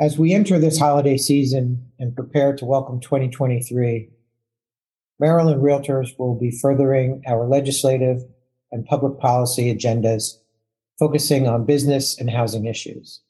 As 0.00 0.16
we 0.16 0.32
enter 0.32 0.60
this 0.60 0.78
holiday 0.78 1.16
season 1.16 1.90
and 1.98 2.14
prepare 2.14 2.54
to 2.54 2.64
welcome 2.64 3.00
2023, 3.00 4.08
Maryland 5.18 5.60
Realtors 5.60 6.16
will 6.16 6.36
be 6.36 6.52
furthering 6.52 7.20
our 7.26 7.48
legislative 7.48 8.22
and 8.70 8.86
public 8.86 9.18
policy 9.18 9.74
agendas, 9.74 10.34
focusing 11.00 11.48
on 11.48 11.66
business 11.66 12.16
and 12.16 12.30
housing 12.30 12.66
issues. 12.66 13.22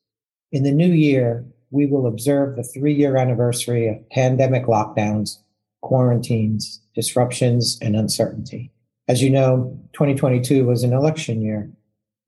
In 0.53 0.63
the 0.63 0.71
new 0.71 0.91
year, 0.93 1.47
we 1.71 1.87
will 1.87 2.07
observe 2.07 2.57
the 2.57 2.63
three 2.63 2.93
year 2.93 3.17
anniversary 3.17 3.89
of 3.89 4.07
pandemic 4.11 4.67
lockdowns, 4.67 5.39
quarantines, 5.81 6.83
disruptions, 6.95 7.79
and 7.81 7.97
uncertainty. 7.97 8.71
As 9.09 9.23
you 9.23 9.31
know, 9.31 9.75
2022 9.95 10.67
was 10.67 10.83
an 10.83 10.93
election 10.93 11.41
year, 11.41 11.71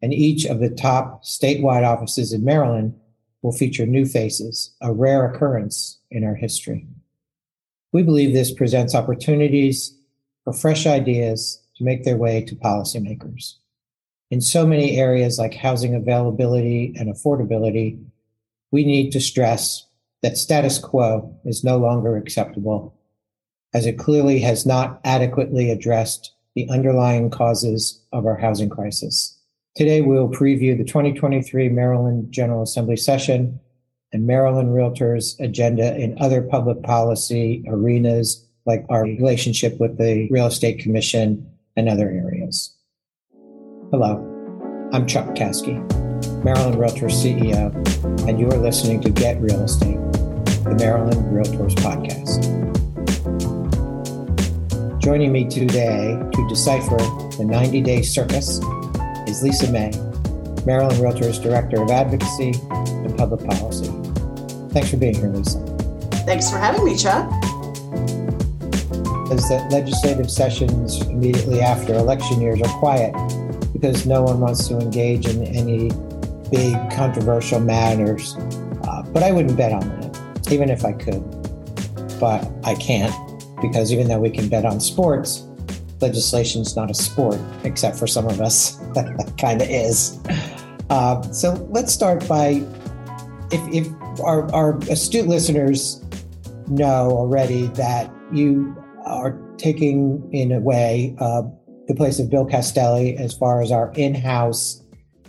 and 0.01 0.15
each 0.15 0.47
of 0.47 0.61
the 0.61 0.71
top 0.71 1.25
statewide 1.25 1.87
offices 1.87 2.33
in 2.33 2.43
Maryland 2.43 2.95
will 3.43 3.53
feature 3.53 3.87
new 3.87 4.05
faces, 4.05 4.75
a 4.81 4.93
rare 4.93 5.25
occurrence 5.25 5.99
in 6.11 6.25
our 6.25 6.35
history. 6.35 6.87
We 7.93 8.03
believe 8.03 8.33
this 8.33 8.53
presents 8.53 8.95
opportunities 8.95 9.97
for 10.45 10.53
fresh 10.53 10.87
ideas 10.87 11.61
to 11.77 11.85
make 11.85 12.05
their 12.05 12.17
way 12.17 12.43
to 12.43 12.55
policymakers. 12.57 13.55
In 14.31 14.41
so 14.41 14.67
many 14.67 14.99
areas 14.99 15.39
like 15.39 15.55
housing 15.55 15.95
availability 15.95 16.95
and 16.97 17.13
affordability, 17.13 18.01
we 18.71 18.85
need 18.85 19.11
to 19.13 19.21
stress 19.21 19.87
that 20.23 20.37
status 20.37 20.79
quo 20.79 21.35
is 21.45 21.65
no 21.65 21.79
longer 21.79 22.17
acceptable, 22.17 22.95
as 23.75 23.87
it 23.87 23.99
clearly 23.99 24.39
has 24.41 24.67
not 24.67 25.01
adequately 25.05 25.71
addressed 25.71 26.35
the 26.55 26.69
underlying 26.69 27.31
causes 27.31 28.05
of 28.13 28.27
our 28.27 28.37
housing 28.37 28.69
crisis. 28.69 29.40
Today, 29.77 30.01
we'll 30.01 30.29
preview 30.29 30.77
the 30.77 30.85
2023 30.85 31.69
Maryland 31.69 32.33
General 32.33 32.63
Assembly 32.63 32.97
session 32.97 33.61
and 34.13 34.27
Maryland 34.27 34.71
Realtors 34.71 35.39
agenda 35.39 35.97
in 35.97 36.21
other 36.21 36.43
public 36.43 36.83
policy 36.83 37.65
arenas 37.69 38.45
like 38.67 38.85
our 38.89 39.05
relationship 39.05 39.79
with 39.79 39.97
the 39.97 40.27
Real 40.29 40.47
Estate 40.47 40.81
Commission 40.81 41.49
and 41.77 41.89
other 41.89 42.11
areas. 42.11 42.75
Hello, 43.93 44.19
I'm 44.93 45.07
Chuck 45.07 45.37
Kasky, 45.37 45.79
Maryland 46.43 46.75
Realtors 46.75 47.15
CEO, 47.15 47.73
and 48.29 48.41
you 48.41 48.49
are 48.49 48.59
listening 48.59 49.01
to 49.03 49.11
Get 49.11 49.41
Real 49.41 49.63
Estate, 49.63 50.01
the 50.65 50.77
Maryland 50.81 51.33
Realtors 51.33 51.77
podcast. 51.77 52.41
Joining 55.01 55.31
me 55.31 55.49
today 55.49 56.19
to 56.33 56.49
decipher 56.49 56.99
the 57.37 57.45
90 57.47 57.83
day 57.83 58.03
circus 58.03 58.59
is 59.31 59.45
Lisa 59.45 59.71
May, 59.71 59.91
Maryland 60.67 60.99
Realtors 60.99 61.41
Director 61.41 61.81
of 61.81 61.91
Advocacy 61.91 62.53
and 62.71 63.17
Public 63.17 63.49
Policy. 63.49 63.87
Thanks 64.71 64.91
for 64.91 64.97
being 64.97 65.15
here, 65.15 65.29
Lisa. 65.29 65.61
Thanks 66.27 66.51
for 66.51 66.59
having 66.59 66.85
me, 66.85 66.97
Chuck. 66.97 67.31
As 69.31 69.49
the 69.49 69.65
legislative 69.71 70.29
sessions 70.29 71.01
immediately 71.03 71.61
after 71.61 71.95
election 71.95 72.41
years 72.41 72.61
are 72.61 72.79
quiet 72.81 73.13
because 73.73 74.05
no 74.05 74.23
one 74.23 74.41
wants 74.41 74.67
to 74.67 74.79
engage 74.79 75.27
in 75.29 75.45
any 75.45 75.91
big 76.51 76.75
controversial 76.91 77.61
matters. 77.61 78.35
Uh, 78.83 79.03
but 79.13 79.23
I 79.23 79.31
wouldn't 79.31 79.57
bet 79.57 79.73
on 79.73 79.89
that, 80.01 80.53
even 80.53 80.69
if 80.71 80.85
I 80.85 80.93
could. 80.93 81.23
But 82.19 82.51
I 82.65 82.75
can't 82.75 83.15
because 83.63 83.93
even 83.93 84.09
though 84.09 84.19
we 84.19 84.31
can 84.31 84.49
bet 84.49 84.65
on 84.65 84.81
sports, 84.81 85.47
legislation 86.01 86.63
is 86.63 86.77
not 86.77 86.91
a 86.91 86.95
sport, 86.95 87.39
except 87.65 87.99
for 87.99 88.07
some 88.07 88.27
of 88.27 88.41
us. 88.41 88.79
kind 89.39 89.63
of 89.63 89.69
is. 89.69 90.19
Uh, 90.89 91.23
so 91.33 91.55
let's 91.71 91.93
start 91.93 92.27
by 92.29 92.65
if, 93.51 93.75
if 93.75 94.21
our, 94.21 94.53
our 94.55 94.79
astute 94.91 95.27
listeners 95.27 96.05
know 96.69 97.11
already 97.11 97.67
that 97.69 98.13
you 98.33 98.77
are 99.05 99.39
taking, 99.57 100.29
in 100.33 100.53
a 100.53 100.61
way, 100.61 101.15
uh, 101.21 101.43
the 101.89 101.95
place 101.95 102.19
of 102.21 102.31
Bill 102.31 102.47
Castelli 102.47 103.17
as 103.17 103.35
far 103.35 103.61
as 103.61 103.73
our 103.73 103.93
in 103.95 104.15
house 104.15 104.83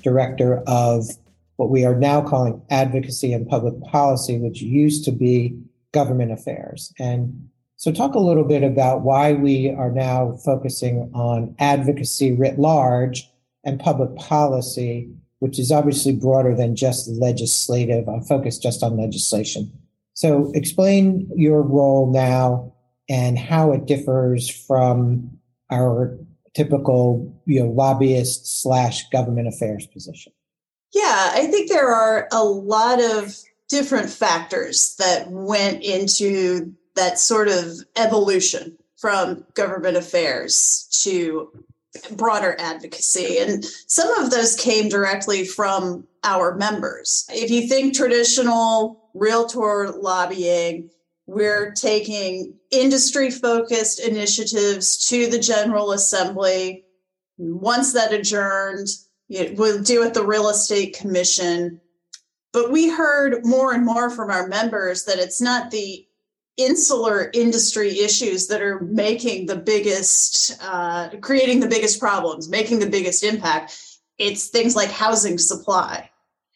director 0.03 0.63
of 0.67 1.07
what 1.55 1.69
we 1.69 1.85
are 1.85 1.95
now 1.95 2.21
calling 2.21 2.61
advocacy 2.69 3.33
and 3.33 3.47
public 3.47 3.79
policy, 3.83 4.37
which 4.37 4.61
used 4.61 5.05
to 5.05 5.11
be 5.11 5.57
government 5.91 6.31
affairs. 6.31 6.93
And 6.99 7.49
so, 7.81 7.91
talk 7.91 8.13
a 8.13 8.19
little 8.19 8.43
bit 8.43 8.61
about 8.61 9.01
why 9.01 9.33
we 9.33 9.71
are 9.71 9.89
now 9.89 10.37
focusing 10.45 11.09
on 11.15 11.55
advocacy 11.57 12.31
writ 12.31 12.59
large 12.59 13.27
and 13.63 13.79
public 13.79 14.15
policy, 14.17 15.09
which 15.39 15.57
is 15.57 15.71
obviously 15.71 16.13
broader 16.13 16.55
than 16.55 16.75
just 16.75 17.07
legislative. 17.09 18.07
I'm 18.07 18.21
focused 18.21 18.61
just 18.61 18.83
on 18.83 18.97
legislation. 18.97 19.73
So, 20.13 20.51
explain 20.53 21.27
your 21.35 21.63
role 21.63 22.11
now 22.13 22.71
and 23.09 23.39
how 23.39 23.71
it 23.71 23.87
differs 23.87 24.47
from 24.47 25.39
our 25.71 26.19
typical, 26.53 27.35
you 27.47 27.61
know, 27.61 27.71
lobbyist 27.71 28.61
slash 28.61 29.09
government 29.09 29.47
affairs 29.47 29.87
position. 29.87 30.33
Yeah, 30.93 31.31
I 31.33 31.47
think 31.47 31.71
there 31.71 31.91
are 31.91 32.27
a 32.31 32.43
lot 32.43 33.01
of 33.01 33.35
different 33.69 34.11
factors 34.11 34.93
that 34.99 35.31
went 35.31 35.81
into 35.81 36.75
that 37.01 37.17
sort 37.17 37.47
of 37.47 37.79
evolution 37.95 38.77
from 38.95 39.43
government 39.55 39.97
affairs 39.97 40.87
to 41.01 41.49
broader 42.11 42.55
advocacy. 42.59 43.39
And 43.39 43.65
some 43.87 44.13
of 44.19 44.29
those 44.29 44.55
came 44.55 44.87
directly 44.87 45.43
from 45.43 46.07
our 46.23 46.53
members. 46.55 47.25
If 47.29 47.49
you 47.49 47.67
think 47.67 47.95
traditional 47.95 49.09
realtor 49.15 49.89
lobbying, 49.89 50.91
we're 51.25 51.71
taking 51.71 52.53
industry 52.69 53.31
focused 53.31 53.99
initiatives 53.99 55.07
to 55.07 55.27
the 55.27 55.39
General 55.39 55.93
Assembly. 55.93 56.85
Once 57.39 57.93
that 57.93 58.13
adjourned, 58.13 58.89
we'll 59.27 59.81
do 59.81 60.03
it 60.03 60.13
the 60.13 60.23
Real 60.23 60.49
Estate 60.49 60.95
Commission. 60.95 61.81
But 62.53 62.71
we 62.71 62.89
heard 62.89 63.43
more 63.43 63.73
and 63.73 63.83
more 63.83 64.11
from 64.11 64.29
our 64.29 64.47
members 64.47 65.05
that 65.05 65.17
it's 65.17 65.41
not 65.41 65.71
the 65.71 66.05
insular 66.63 67.29
industry 67.33 67.99
issues 67.99 68.47
that 68.47 68.61
are 68.61 68.79
making 68.81 69.45
the 69.45 69.55
biggest, 69.55 70.57
uh, 70.61 71.09
creating 71.21 71.59
the 71.59 71.67
biggest 71.67 71.99
problems, 71.99 72.49
making 72.49 72.79
the 72.79 72.89
biggest 72.89 73.23
impact. 73.23 73.77
It's 74.17 74.47
things 74.47 74.75
like 74.75 74.89
housing 74.89 75.37
supply. 75.37 76.09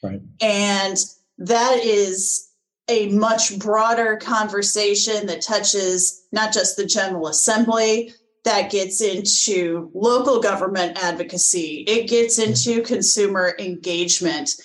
Right. 0.03 0.21
And 0.41 0.97
that 1.39 1.79
is 1.83 2.49
a 2.87 3.09
much 3.09 3.57
broader 3.57 4.17
conversation 4.17 5.25
that 5.25 5.41
touches 5.41 6.23
not 6.31 6.53
just 6.53 6.77
the 6.77 6.85
General 6.85 7.27
Assembly, 7.27 8.13
that 8.43 8.69
gets 8.69 9.01
into 9.01 9.89
local 9.95 10.39
government 10.39 11.03
advocacy, 11.03 11.83
it 11.87 12.07
gets 12.07 12.37
into 12.37 12.83
consumer 12.83 13.55
engagement 13.59 14.55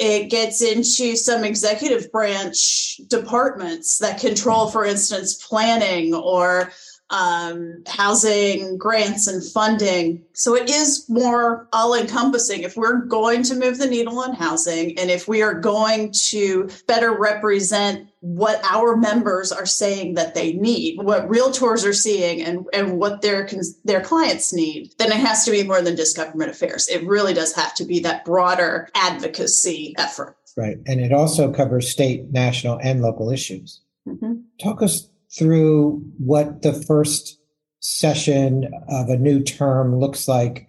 it 0.00 0.30
gets 0.30 0.62
into 0.62 1.14
some 1.14 1.44
executive 1.44 2.10
branch 2.10 2.98
departments 3.06 3.98
that 3.98 4.18
control, 4.18 4.70
for 4.70 4.86
instance, 4.86 5.34
planning 5.34 6.14
or 6.14 6.72
um, 7.10 7.82
housing 7.86 8.78
grants 8.78 9.26
and 9.26 9.44
funding. 9.44 10.22
So 10.32 10.54
it 10.54 10.70
is 10.70 11.04
more 11.08 11.68
all 11.72 11.94
encompassing. 11.94 12.62
If 12.62 12.76
we're 12.76 13.00
going 13.00 13.42
to 13.44 13.56
move 13.56 13.78
the 13.78 13.86
needle 13.86 14.20
on 14.20 14.34
housing 14.34 14.98
and 14.98 15.10
if 15.10 15.28
we 15.28 15.42
are 15.42 15.54
going 15.54 16.12
to 16.28 16.68
better 16.86 17.12
represent 17.12 18.08
what 18.20 18.62
our 18.64 18.96
members 18.96 19.50
are 19.50 19.66
saying 19.66 20.14
that 20.14 20.34
they 20.34 20.52
need, 20.52 20.98
what 21.02 21.28
realtors 21.28 21.86
are 21.86 21.92
seeing 21.92 22.42
and, 22.42 22.66
and 22.72 22.98
what 22.98 23.22
their, 23.22 23.48
their 23.84 24.02
clients 24.02 24.52
need, 24.52 24.92
then 24.98 25.10
it 25.10 25.18
has 25.18 25.44
to 25.44 25.50
be 25.50 25.64
more 25.64 25.82
than 25.82 25.96
just 25.96 26.16
government 26.16 26.50
affairs. 26.50 26.86
It 26.88 27.06
really 27.06 27.34
does 27.34 27.54
have 27.54 27.74
to 27.76 27.84
be 27.84 28.00
that 28.00 28.24
broader 28.24 28.88
advocacy 28.94 29.94
effort. 29.98 30.36
Right. 30.56 30.78
And 30.86 31.00
it 31.00 31.12
also 31.12 31.52
covers 31.52 31.88
state, 31.88 32.30
national, 32.30 32.78
and 32.82 33.00
local 33.00 33.30
issues. 33.30 33.80
Mm-hmm. 34.06 34.34
Talk 34.60 34.82
us 34.82 35.09
through 35.36 36.02
what 36.18 36.62
the 36.62 36.72
first 36.72 37.38
session 37.80 38.70
of 38.88 39.08
a 39.08 39.16
new 39.16 39.42
term 39.42 39.98
looks 39.98 40.28
like. 40.28 40.68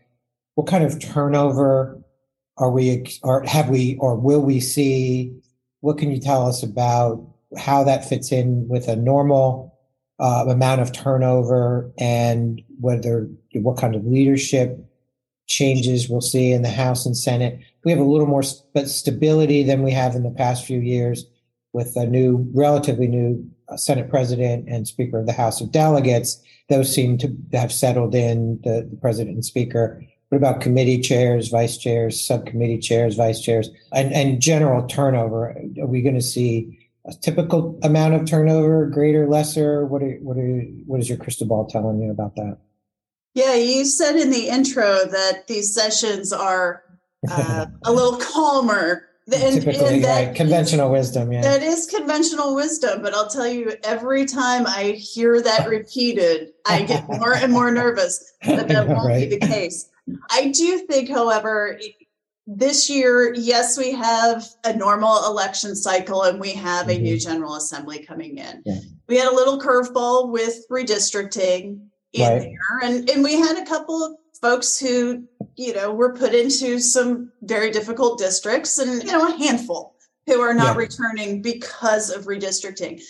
What 0.55 0.67
kind 0.67 0.83
of 0.83 0.99
turnover 0.99 2.01
are 2.57 2.71
we, 2.71 3.05
or 3.23 3.43
have 3.43 3.69
we, 3.69 3.97
or 3.99 4.15
will 4.15 4.41
we 4.41 4.59
see? 4.59 5.35
What 5.79 5.97
can 5.97 6.11
you 6.11 6.19
tell 6.19 6.47
us 6.47 6.63
about 6.63 7.25
how 7.57 7.83
that 7.83 8.07
fits 8.07 8.31
in 8.31 8.67
with 8.67 8.87
a 8.87 8.95
normal 8.95 9.77
uh, 10.19 10.45
amount 10.47 10.81
of 10.81 10.91
turnover 10.91 11.91
and 11.97 12.61
whether 12.79 13.27
what 13.53 13.77
kind 13.77 13.95
of 13.95 14.05
leadership 14.05 14.77
changes 15.47 16.07
we'll 16.07 16.21
see 16.21 16.51
in 16.51 16.61
the 16.61 16.69
House 16.69 17.05
and 17.05 17.17
Senate? 17.17 17.59
We 17.83 17.91
have 17.91 17.99
a 17.99 18.05
little 18.05 18.27
more 18.27 18.43
st- 18.43 18.87
stability 18.87 19.63
than 19.63 19.81
we 19.81 19.91
have 19.91 20.15
in 20.15 20.23
the 20.23 20.29
past 20.29 20.65
few 20.65 20.79
years 20.79 21.25
with 21.73 21.95
a 21.95 22.05
new, 22.05 22.49
relatively 22.53 23.07
new 23.07 23.45
Senate 23.77 24.09
President 24.09 24.67
and 24.67 24.87
Speaker 24.87 25.19
of 25.19 25.25
the 25.25 25.33
House 25.33 25.61
of 25.61 25.71
Delegates. 25.71 26.41
Those 26.69 26.93
seem 26.93 27.17
to 27.19 27.35
have 27.53 27.71
settled 27.71 28.15
in, 28.15 28.59
the, 28.63 28.87
the 28.89 28.97
President 28.97 29.35
and 29.35 29.45
Speaker. 29.45 30.03
What 30.29 30.37
about 30.37 30.61
committee 30.61 31.01
chairs, 31.01 31.49
vice 31.49 31.77
chairs, 31.77 32.25
subcommittee 32.25 32.79
chairs, 32.79 33.15
vice 33.15 33.41
chairs, 33.41 33.69
and, 33.93 34.13
and 34.13 34.41
general 34.41 34.87
turnover? 34.87 35.55
Are 35.81 35.87
we 35.87 36.01
going 36.01 36.15
to 36.15 36.21
see 36.21 36.89
a 37.05 37.13
typical 37.13 37.77
amount 37.83 38.13
of 38.13 38.25
turnover, 38.25 38.85
greater, 38.87 39.27
lesser? 39.27 39.85
What 39.85 40.01
are, 40.01 40.17
what 40.21 40.37
are, 40.37 40.61
what 40.85 40.99
is 40.99 41.09
your 41.09 41.17
crystal 41.17 41.47
ball 41.47 41.67
telling 41.67 42.01
you 42.01 42.11
about 42.11 42.35
that? 42.35 42.57
Yeah, 43.33 43.55
you 43.55 43.85
said 43.85 44.15
in 44.15 44.29
the 44.29 44.47
intro 44.47 45.05
that 45.05 45.47
these 45.47 45.73
sessions 45.73 46.31
are 46.33 46.83
uh, 47.29 47.65
a 47.85 47.91
little 47.91 48.17
calmer. 48.17 49.07
And, 49.33 49.61
Typically, 49.61 49.95
and 49.95 50.03
that, 50.03 50.27
right. 50.27 50.35
conventional 50.35 50.91
wisdom. 50.91 51.31
Yeah, 51.31 51.41
that 51.41 51.63
is 51.63 51.85
conventional 51.85 52.53
wisdom. 52.55 53.01
But 53.01 53.13
I'll 53.13 53.29
tell 53.29 53.47
you, 53.47 53.73
every 53.83 54.25
time 54.25 54.65
I 54.67 54.91
hear 54.91 55.41
that 55.41 55.69
repeated, 55.69 56.49
I 56.65 56.83
get 56.83 57.07
more 57.07 57.33
and 57.33 57.51
more 57.51 57.71
nervous 57.71 58.33
that 58.43 58.67
that 58.67 58.87
won't 58.89 59.07
right. 59.07 59.29
be 59.29 59.37
the 59.37 59.47
case. 59.47 59.89
I 60.29 60.49
do 60.49 60.79
think, 60.79 61.09
however, 61.09 61.79
this 62.47 62.89
year, 62.89 63.33
yes, 63.33 63.77
we 63.77 63.91
have 63.91 64.45
a 64.63 64.75
normal 64.75 65.25
election 65.25 65.75
cycle 65.75 66.23
and 66.23 66.39
we 66.39 66.51
have 66.53 66.87
mm-hmm. 66.87 66.99
a 66.99 67.03
new 67.03 67.15
mm-hmm. 67.15 67.29
General 67.29 67.55
Assembly 67.55 68.03
coming 68.03 68.37
in. 68.37 68.61
Yeah. 68.65 68.79
We 69.07 69.17
had 69.17 69.31
a 69.31 69.35
little 69.35 69.59
curveball 69.59 70.31
with 70.31 70.65
redistricting 70.69 71.79
in 72.13 72.29
right. 72.29 72.41
there, 72.41 72.79
and, 72.83 73.09
and 73.09 73.23
we 73.23 73.35
had 73.39 73.57
a 73.57 73.65
couple 73.65 74.03
of 74.03 74.15
folks 74.41 74.79
who, 74.79 75.23
you 75.55 75.73
know, 75.73 75.93
were 75.93 76.13
put 76.13 76.33
into 76.33 76.79
some 76.79 77.31
very 77.41 77.71
difficult 77.71 78.19
districts 78.19 78.77
and, 78.77 79.03
you 79.03 79.11
know, 79.11 79.27
a 79.27 79.37
handful 79.37 79.95
who 80.27 80.41
are 80.41 80.53
not 80.53 80.75
yeah. 80.75 80.83
returning 80.83 81.41
because 81.41 82.09
of 82.09 82.25
redistricting. 82.25 83.01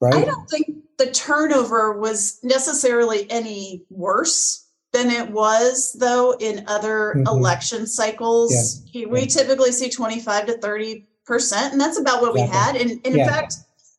Right. 0.00 0.14
I 0.14 0.24
don't 0.24 0.48
think 0.48 0.76
the 0.98 1.10
turnover 1.10 1.98
was 1.98 2.38
necessarily 2.42 3.30
any 3.30 3.84
worse 3.90 4.66
than 4.92 5.08
it 5.08 5.30
was 5.30 5.96
though 6.00 6.36
in 6.40 6.64
other 6.66 7.14
mm-hmm. 7.16 7.26
election 7.26 7.86
cycles. 7.86 8.82
Yeah. 8.92 9.06
We 9.06 9.26
typically 9.26 9.72
see 9.72 9.88
25 9.88 10.46
to 10.46 10.58
30 10.58 11.06
percent, 11.30 11.72
and 11.72 11.80
that's 11.80 11.98
about 11.98 12.20
what 12.22 12.34
we 12.34 12.40
had. 12.40 12.74
And, 12.74 12.90
and 13.04 13.14
yeah. 13.14 13.22
in 13.22 13.28
fact, 13.28 13.54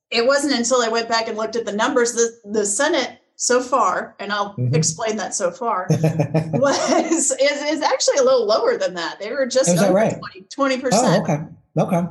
it 0.09 0.25
wasn't 0.25 0.53
until 0.53 0.81
I 0.81 0.89
went 0.89 1.07
back 1.07 1.29
and 1.29 1.37
looked 1.37 1.55
at 1.55 1.65
the 1.65 1.71
numbers 1.71 2.11
that 2.13 2.41
the 2.43 2.65
Senate 2.65 3.20
so 3.41 3.59
far, 3.59 4.15
and 4.19 4.31
I'll 4.31 4.53
mm-hmm. 4.53 4.75
explain 4.75 5.17
that 5.17 5.33
so 5.33 5.49
far, 5.49 5.87
was 5.89 7.31
is, 7.31 7.31
is 7.31 7.81
actually 7.81 8.17
a 8.17 8.23
little 8.23 8.45
lower 8.45 8.77
than 8.77 8.93
that. 8.93 9.19
They 9.19 9.31
were 9.31 9.47
just 9.47 9.79
over 9.79 9.91
right? 9.91 10.21
20 10.51 10.77
percent. 10.77 11.25
Oh, 11.27 11.33
okay. 11.33 11.97
Okay. 11.97 12.07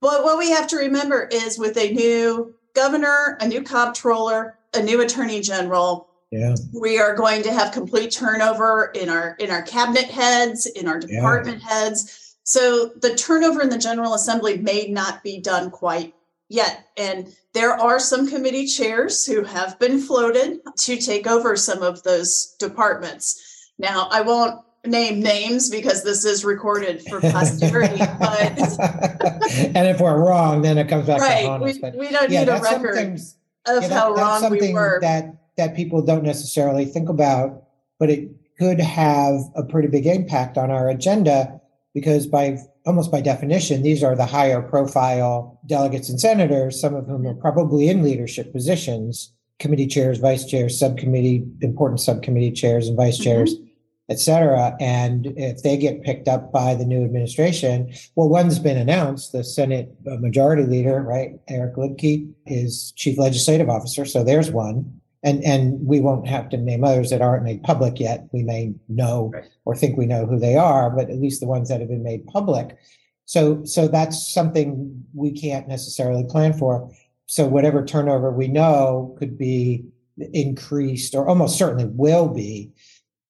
But 0.00 0.22
what 0.22 0.38
we 0.38 0.50
have 0.52 0.68
to 0.68 0.76
remember 0.76 1.28
is 1.32 1.58
with 1.58 1.76
a 1.76 1.92
new 1.92 2.54
governor, 2.74 3.36
a 3.40 3.48
new 3.48 3.60
comptroller, 3.60 4.56
a 4.72 4.80
new 4.80 5.00
attorney 5.00 5.40
general, 5.40 6.10
yeah. 6.30 6.54
We 6.72 6.98
are 6.98 7.14
going 7.14 7.42
to 7.44 7.52
have 7.52 7.72
complete 7.72 8.10
turnover 8.10 8.90
in 8.94 9.08
our 9.08 9.36
in 9.38 9.50
our 9.50 9.62
cabinet 9.62 10.06
heads, 10.06 10.66
in 10.66 10.86
our 10.86 10.98
department 10.98 11.62
yeah. 11.62 11.68
heads. 11.68 12.36
So 12.42 12.92
the 13.00 13.14
turnover 13.14 13.62
in 13.62 13.68
the 13.68 13.78
General 13.78 14.14
Assembly 14.14 14.58
may 14.58 14.86
not 14.88 15.22
be 15.22 15.40
done 15.40 15.70
quite 15.70 16.14
yet. 16.48 16.86
And 16.96 17.34
there 17.54 17.72
are 17.72 17.98
some 17.98 18.28
committee 18.28 18.66
chairs 18.66 19.24
who 19.26 19.44
have 19.44 19.78
been 19.78 20.00
floated 20.00 20.60
to 20.78 20.96
take 20.96 21.26
over 21.26 21.56
some 21.56 21.82
of 21.82 22.02
those 22.02 22.54
departments. 22.58 23.70
Now, 23.78 24.08
I 24.10 24.22
won't 24.22 24.60
name 24.86 25.20
names 25.20 25.68
because 25.70 26.04
this 26.04 26.24
is 26.24 26.44
recorded 26.44 27.02
for 27.08 27.20
posterity. 27.20 27.98
but 27.98 28.58
and 29.50 29.88
if 29.88 30.00
we're 30.00 30.18
wrong, 30.18 30.62
then 30.62 30.78
it 30.78 30.88
comes 30.88 31.06
back 31.06 31.20
right. 31.20 31.42
to 31.42 31.50
us. 31.52 31.78
We, 31.82 31.90
we 31.98 32.10
don't 32.10 32.30
yeah, 32.30 32.44
need 32.44 32.48
a 32.48 32.60
record 32.60 32.96
of 32.96 33.82
yeah, 33.82 33.88
that, 33.88 33.92
how 33.92 34.14
wrong 34.14 34.50
we 34.50 34.72
were. 34.72 34.98
That 35.00 35.36
that 35.56 35.74
people 35.74 36.02
don't 36.02 36.22
necessarily 36.22 36.84
think 36.84 37.08
about, 37.08 37.64
but 37.98 38.10
it 38.10 38.30
could 38.58 38.80
have 38.80 39.40
a 39.54 39.62
pretty 39.62 39.88
big 39.88 40.06
impact 40.06 40.56
on 40.56 40.70
our 40.70 40.88
agenda 40.88 41.60
because 41.94 42.26
by 42.26 42.58
almost 42.86 43.10
by 43.10 43.20
definition, 43.20 43.82
these 43.82 44.02
are 44.02 44.14
the 44.14 44.26
higher 44.26 44.62
profile 44.62 45.60
delegates 45.66 46.08
and 46.08 46.20
senators, 46.20 46.80
some 46.80 46.94
of 46.94 47.06
whom 47.06 47.26
are 47.26 47.34
probably 47.34 47.88
in 47.88 48.02
leadership 48.02 48.52
positions, 48.52 49.32
committee 49.58 49.86
chairs, 49.86 50.18
vice 50.18 50.44
chairs, 50.44 50.78
subcommittee, 50.78 51.44
important 51.60 52.00
subcommittee 52.00 52.52
chairs 52.52 52.88
and 52.88 52.96
vice 52.96 53.18
chairs, 53.18 53.54
mm-hmm. 53.54 53.64
et 54.10 54.20
cetera. 54.20 54.76
And 54.80 55.32
if 55.36 55.62
they 55.62 55.76
get 55.76 56.04
picked 56.04 56.28
up 56.28 56.52
by 56.52 56.74
the 56.74 56.84
new 56.84 57.04
administration, 57.04 57.92
well, 58.14 58.28
one's 58.28 58.58
been 58.58 58.78
announced, 58.78 59.32
the 59.32 59.42
Senate 59.42 59.94
majority 60.04 60.62
leader, 60.62 61.02
right? 61.02 61.32
Eric 61.48 61.76
Luedtke 61.76 62.32
is 62.46 62.92
chief 62.96 63.18
legislative 63.18 63.68
officer. 63.68 64.04
So 64.04 64.22
there's 64.22 64.50
one 64.50 65.00
and 65.26 65.42
and 65.44 65.84
we 65.84 65.98
won't 65.98 66.28
have 66.28 66.48
to 66.50 66.56
name 66.56 66.84
others 66.84 67.10
that 67.10 67.20
aren't 67.20 67.42
made 67.42 67.64
public 67.64 67.98
yet. 67.98 68.28
We 68.32 68.44
may 68.44 68.72
know 68.88 69.32
right. 69.34 69.44
or 69.64 69.74
think 69.74 69.98
we 69.98 70.06
know 70.06 70.24
who 70.24 70.38
they 70.38 70.54
are, 70.54 70.88
but 70.88 71.10
at 71.10 71.20
least 71.20 71.40
the 71.40 71.48
ones 71.48 71.68
that 71.68 71.80
have 71.80 71.88
been 71.88 72.04
made 72.04 72.24
public. 72.26 72.78
So 73.24 73.64
so 73.64 73.88
that's 73.88 74.32
something 74.32 75.04
we 75.12 75.32
can't 75.32 75.66
necessarily 75.66 76.24
plan 76.24 76.52
for. 76.52 76.88
So 77.26 77.44
whatever 77.44 77.84
turnover 77.84 78.30
we 78.30 78.46
know 78.46 79.16
could 79.18 79.36
be 79.36 79.84
increased 80.32 81.14
or 81.14 81.28
almost 81.28 81.58
certainly 81.58 81.86
will 81.86 82.28
be 82.28 82.70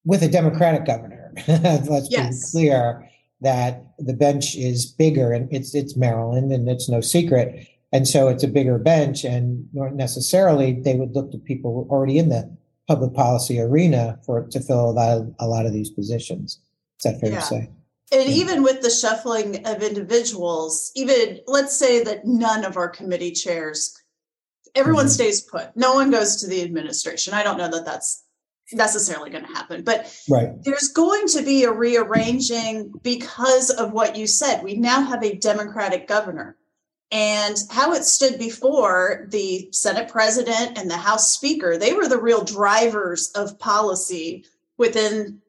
with 0.05 0.21
a 0.21 0.29
Democratic 0.29 0.85
governor. 0.85 1.33
Let's 1.47 2.11
yes. 2.11 2.51
be 2.51 2.59
clear 2.59 3.09
that 3.41 3.83
the 3.97 4.13
bench 4.13 4.55
is 4.55 4.85
bigger 4.85 5.33
and 5.33 5.51
it's 5.51 5.73
it's 5.73 5.97
Maryland 5.97 6.51
and 6.51 6.69
it's 6.69 6.87
no 6.87 7.01
secret 7.01 7.67
and 7.91 8.07
so 8.07 8.27
it's 8.27 8.43
a 8.43 8.47
bigger 8.47 8.77
bench, 8.77 9.23
and 9.23 9.67
not 9.73 9.93
necessarily 9.93 10.73
they 10.73 10.95
would 10.95 11.15
look 11.15 11.31
to 11.31 11.37
people 11.37 11.87
already 11.89 12.17
in 12.17 12.29
the 12.29 12.55
public 12.87 13.13
policy 13.13 13.59
arena 13.59 14.19
for 14.25 14.47
to 14.47 14.59
fill 14.59 14.89
a 14.89 14.91
lot 14.91 15.17
of, 15.17 15.33
a 15.39 15.47
lot 15.47 15.65
of 15.65 15.73
these 15.73 15.89
positions. 15.89 16.59
Is 16.99 17.03
that 17.03 17.19
fair 17.19 17.31
yeah. 17.31 17.39
to 17.39 17.45
say? 17.45 17.69
And 18.11 18.29
yeah. 18.29 18.35
even 18.35 18.63
with 18.63 18.81
the 18.81 18.89
shuffling 18.89 19.65
of 19.67 19.83
individuals, 19.83 20.91
even 20.95 21.39
let's 21.47 21.75
say 21.75 22.03
that 22.03 22.25
none 22.25 22.63
of 22.63 22.77
our 22.77 22.87
committee 22.89 23.31
chairs, 23.31 24.01
everyone 24.75 25.05
mm-hmm. 25.05 25.11
stays 25.11 25.41
put. 25.41 25.75
No 25.75 25.93
one 25.93 26.11
goes 26.11 26.37
to 26.37 26.47
the 26.47 26.63
administration. 26.63 27.33
I 27.33 27.43
don't 27.43 27.57
know 27.57 27.69
that 27.69 27.85
that's 27.85 28.23
necessarily 28.73 29.29
going 29.29 29.45
to 29.45 29.53
happen, 29.53 29.83
but 29.83 30.13
right. 30.29 30.49
there's 30.63 30.89
going 30.89 31.25
to 31.27 31.41
be 31.41 31.63
a 31.63 31.71
rearranging 31.71 32.91
because 33.01 33.69
of 33.69 33.93
what 33.93 34.17
you 34.17 34.27
said. 34.27 34.61
We 34.63 34.75
now 34.75 35.03
have 35.03 35.23
a 35.23 35.35
Democratic 35.37 36.07
governor. 36.07 36.56
And 37.11 37.57
how 37.69 37.93
it 37.93 38.03
stood 38.03 38.37
before 38.37 39.27
the 39.29 39.69
Senate 39.71 40.09
president 40.09 40.77
and 40.77 40.91
the 40.91 40.97
House 40.97 41.31
Speaker, 41.31 41.77
they 41.77 41.93
were 41.93 42.07
the 42.07 42.19
real 42.19 42.43
drivers 42.43 43.31
of 43.31 43.57
policy 43.59 44.45
within 44.77 45.41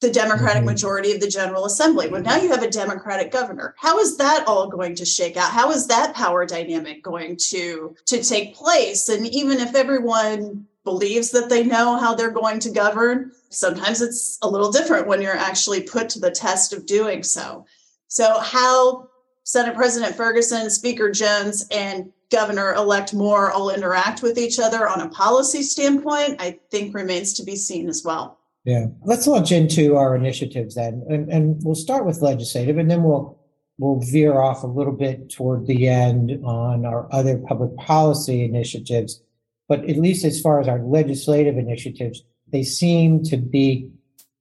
the 0.00 0.10
Democratic 0.10 0.58
mm-hmm. 0.58 0.66
majority 0.66 1.12
of 1.12 1.20
the 1.20 1.28
General 1.28 1.66
Assembly. 1.66 2.08
Well, 2.08 2.22
now 2.22 2.36
you 2.36 2.48
have 2.50 2.62
a 2.62 2.70
Democratic 2.70 3.30
governor. 3.30 3.74
How 3.78 3.98
is 3.98 4.16
that 4.16 4.44
all 4.46 4.68
going 4.68 4.94
to 4.94 5.04
shake 5.04 5.36
out? 5.36 5.50
How 5.50 5.70
is 5.70 5.86
that 5.88 6.14
power 6.14 6.46
dynamic 6.46 7.02
going 7.02 7.36
to, 7.48 7.94
to 8.06 8.22
take 8.22 8.54
place? 8.54 9.08
And 9.08 9.26
even 9.26 9.58
if 9.58 9.74
everyone 9.74 10.66
believes 10.84 11.30
that 11.32 11.50
they 11.50 11.64
know 11.64 11.98
how 11.98 12.14
they're 12.14 12.30
going 12.30 12.60
to 12.60 12.70
govern, 12.70 13.32
sometimes 13.50 14.00
it's 14.00 14.38
a 14.40 14.48
little 14.48 14.72
different 14.72 15.06
when 15.06 15.20
you're 15.20 15.36
actually 15.36 15.82
put 15.82 16.08
to 16.10 16.18
the 16.18 16.30
test 16.30 16.72
of 16.72 16.86
doing 16.86 17.22
so. 17.22 17.66
So, 18.08 18.40
how 18.40 19.09
Senate 19.44 19.74
President 19.74 20.14
Ferguson, 20.14 20.70
Speaker 20.70 21.10
Jones, 21.10 21.66
and 21.70 22.12
Governor 22.30 22.74
elect 22.74 23.12
Moore 23.12 23.50
all 23.50 23.70
interact 23.70 24.22
with 24.22 24.38
each 24.38 24.60
other 24.60 24.88
on 24.88 25.00
a 25.00 25.08
policy 25.08 25.62
standpoint, 25.62 26.40
I 26.40 26.58
think 26.70 26.94
remains 26.94 27.32
to 27.34 27.44
be 27.44 27.56
seen 27.56 27.88
as 27.88 28.04
well. 28.04 28.38
Yeah. 28.64 28.86
Let's 29.04 29.26
launch 29.26 29.52
into 29.52 29.96
our 29.96 30.14
initiatives 30.14 30.74
then. 30.76 31.04
And, 31.08 31.28
and 31.30 31.60
we'll 31.64 31.74
start 31.74 32.04
with 32.04 32.22
legislative 32.22 32.78
and 32.78 32.90
then 32.90 33.02
we'll 33.02 33.38
we'll 33.78 33.98
veer 34.00 34.38
off 34.38 34.62
a 34.62 34.66
little 34.66 34.92
bit 34.92 35.30
toward 35.30 35.66
the 35.66 35.88
end 35.88 36.38
on 36.44 36.84
our 36.84 37.08
other 37.12 37.38
public 37.38 37.74
policy 37.78 38.44
initiatives. 38.44 39.22
But 39.68 39.88
at 39.88 39.96
least 39.96 40.24
as 40.24 40.40
far 40.40 40.60
as 40.60 40.68
our 40.68 40.82
legislative 40.82 41.56
initiatives, 41.56 42.22
they 42.48 42.62
seem 42.62 43.22
to 43.24 43.38
be 43.38 43.90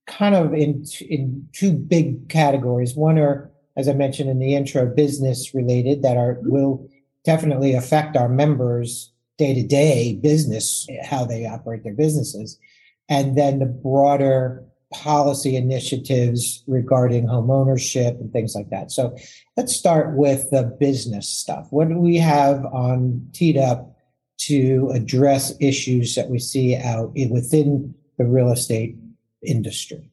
kind 0.08 0.36
of 0.36 0.54
in 0.54 0.86
in 1.08 1.48
two 1.54 1.72
big 1.72 2.28
categories. 2.28 2.96
One 2.96 3.18
are 3.18 3.50
as 3.80 3.88
I 3.88 3.94
mentioned 3.94 4.30
in 4.30 4.40
the 4.40 4.56
intro, 4.56 4.86
business 4.86 5.56
related 5.56 6.02
that 6.02 6.18
are 6.18 6.38
will 6.42 6.86
definitely 7.24 7.74
affect 7.74 8.18
our 8.18 8.28
members 8.28 9.14
day 9.38 9.54
to 9.54 9.64
day 9.64 10.20
business, 10.22 10.86
how 11.06 11.24
they 11.24 11.46
operate 11.46 11.86
their 11.86 11.94
businesses, 11.94 12.60
and 13.08 13.38
then 13.38 13.60
the 13.60 13.66
broader 13.66 14.66
policy 14.94 15.56
initiatives 15.56 16.62
regarding 16.68 17.26
home 17.26 17.50
ownership 17.50 18.20
and 18.20 18.34
things 18.34 18.54
like 18.54 18.70
that. 18.70 18.92
So 18.92 19.16
let's 19.56 19.74
start 19.74 20.18
with 20.18 20.50
the 20.50 20.64
business 20.78 21.30
stuff. 21.30 21.68
What 21.70 21.88
do 21.88 21.98
we 22.00 22.18
have 22.18 22.66
on 22.66 23.30
teed 23.32 23.56
up 23.56 23.96
to 24.40 24.92
address 24.94 25.54
issues 25.62 26.16
that 26.16 26.30
we 26.30 26.40
see 26.40 26.76
out 26.76 27.14
within 27.30 27.96
the 28.18 28.26
real 28.26 28.52
estate 28.52 28.98
industry? 29.42 30.12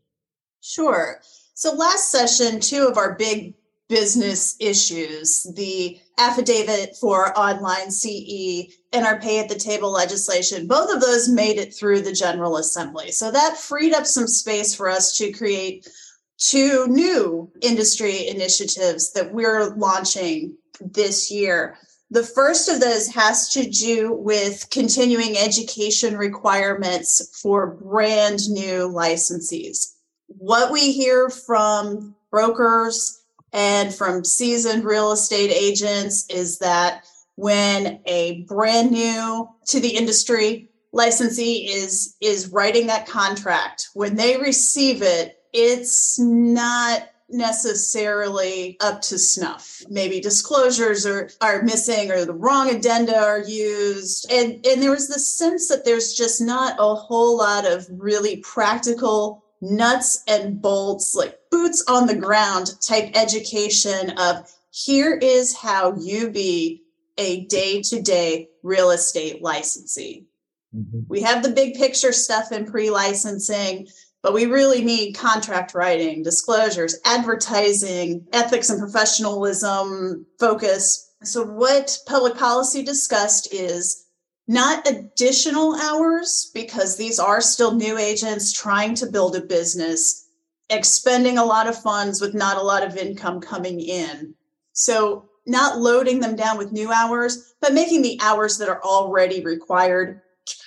Sure. 0.61 1.20
So 1.58 1.72
last 1.72 2.10
session, 2.10 2.60
two 2.60 2.86
of 2.86 2.98
our 2.98 3.14
big 3.14 3.54
business 3.88 4.56
issues, 4.60 5.44
the 5.56 5.98
affidavit 6.18 6.94
for 7.00 7.36
online 7.38 7.90
CE 7.90 8.76
and 8.92 9.06
our 9.06 9.18
pay 9.18 9.38
at 9.40 9.48
the 9.48 9.54
table 9.54 9.90
legislation, 9.90 10.66
both 10.66 10.94
of 10.94 11.00
those 11.00 11.30
made 11.30 11.56
it 11.56 11.72
through 11.72 12.02
the 12.02 12.12
General 12.12 12.58
Assembly. 12.58 13.10
So 13.10 13.30
that 13.30 13.56
freed 13.56 13.94
up 13.94 14.04
some 14.04 14.26
space 14.26 14.75
for 14.75 14.90
us 14.90 15.16
to 15.16 15.32
create 15.32 15.88
two 16.36 16.88
new 16.88 17.50
industry 17.62 18.28
initiatives 18.28 19.14
that 19.14 19.32
we're 19.32 19.75
launching 19.76 20.58
this 20.78 21.30
year. 21.30 21.78
The 22.10 22.22
first 22.22 22.68
of 22.68 22.80
those 22.80 23.08
has 23.14 23.48
to 23.54 23.64
do 23.70 24.12
with 24.12 24.68
continuing 24.68 25.38
education 25.38 26.18
requirements 26.18 27.40
for 27.40 27.78
brand 27.82 28.40
new 28.50 28.90
licensees. 28.90 29.96
What 30.26 30.73
we 30.73 30.92
hear 30.92 31.30
from 31.30 32.14
brokers 32.30 33.23
and 33.52 33.95
from 33.95 34.25
seasoned 34.25 34.85
real 34.85 35.12
estate 35.12 35.50
agents 35.50 36.26
is 36.28 36.59
that 36.59 37.04
when 37.37 38.00
a 38.06 38.42
brand 38.42 38.90
new 38.90 39.49
to 39.66 39.80
the 39.80 39.97
industry 39.97 40.68
licensee 40.92 41.68
is 41.68 42.16
is 42.21 42.49
writing 42.49 42.87
that 42.87 43.06
contract 43.06 43.88
when 43.92 44.16
they 44.16 44.38
receive 44.38 45.02
it 45.02 45.38
it's 45.52 46.18
not 46.18 47.09
necessarily 47.28 48.76
up 48.80 49.00
to 49.02 49.18
snuff. 49.18 49.83
Maybe 49.88 50.21
disclosures 50.21 51.06
are, 51.06 51.30
are 51.40 51.62
missing 51.62 52.11
or 52.11 52.25
the 52.25 52.33
wrong 52.33 52.71
addenda 52.71 53.18
are 53.18 53.40
used. 53.40 54.30
And, 54.30 54.64
and 54.66 54.83
there 54.83 54.90
was 54.90 55.09
the 55.09 55.18
sense 55.18 55.68
that 55.68 55.85
there's 55.85 56.14
just 56.14 56.40
not 56.40 56.76
a 56.78 56.95
whole 56.95 57.37
lot 57.37 57.66
of 57.66 57.87
really 57.90 58.37
practical 58.38 59.45
nuts 59.60 60.22
and 60.28 60.60
bolts, 60.60 61.14
like 61.14 61.38
boots 61.50 61.84
on 61.88 62.06
the 62.06 62.16
ground 62.16 62.75
type 62.80 63.10
education 63.14 64.10
of 64.18 64.50
here 64.70 65.14
is 65.14 65.56
how 65.56 65.94
you 65.96 66.30
be 66.30 66.82
a 67.18 67.44
day 67.46 67.80
to 67.82 68.00
day 68.02 68.48
real 68.62 68.90
estate 68.90 69.42
licensee. 69.42 70.26
Mm-hmm. 70.75 71.00
We 71.08 71.22
have 71.22 71.42
the 71.42 71.50
big 71.50 71.75
picture 71.75 72.12
stuff 72.12 72.52
in 72.52 72.66
pre 72.66 72.90
licensing, 72.90 73.88
but 74.22 74.34
we 74.34 74.46
really 74.46 74.84
need 74.84 75.14
contract 75.14 75.75
writing, 75.75 76.22
disclosures, 76.22 76.96
advertising, 77.04 78.26
ethics 78.32 78.70
and 78.70 78.80
professionalism 78.80 80.26
focus. 80.38 81.10
So, 81.22 81.44
what 81.44 81.98
public 82.06 82.36
policy 82.36 82.82
discussed 82.82 83.52
is 83.52 84.05
not 84.49 84.88
additional 84.88 85.75
hours, 85.76 86.50
because 86.55 86.97
these 86.97 87.19
are 87.19 87.41
still 87.41 87.75
new 87.75 87.99
agents 87.99 88.53
trying 88.53 88.95
to 88.97 89.07
build 89.07 89.35
a 89.35 89.41
business, 89.41 90.29
expending 90.71 91.38
a 91.38 91.45
lot 91.45 91.69
of 91.69 91.81
funds 91.81 92.21
with 92.21 92.35
not 92.35 92.57
a 92.57 92.62
lot 92.62 92.85
of 92.85 92.97
income 92.97 93.41
coming 93.41 93.81
in. 93.81 94.35
So, 94.73 95.29
not 95.47 95.79
loading 95.79 96.21
them 96.21 96.37
down 96.37 96.59
with 96.59 96.73
new 96.73 96.93
hours, 96.93 97.55
but 97.61 97.73
making 97.73 98.03
the 98.03 98.19
hours 98.21 98.59
that 98.59 98.69
are 98.69 98.83
already 98.83 99.43
required 99.45 100.21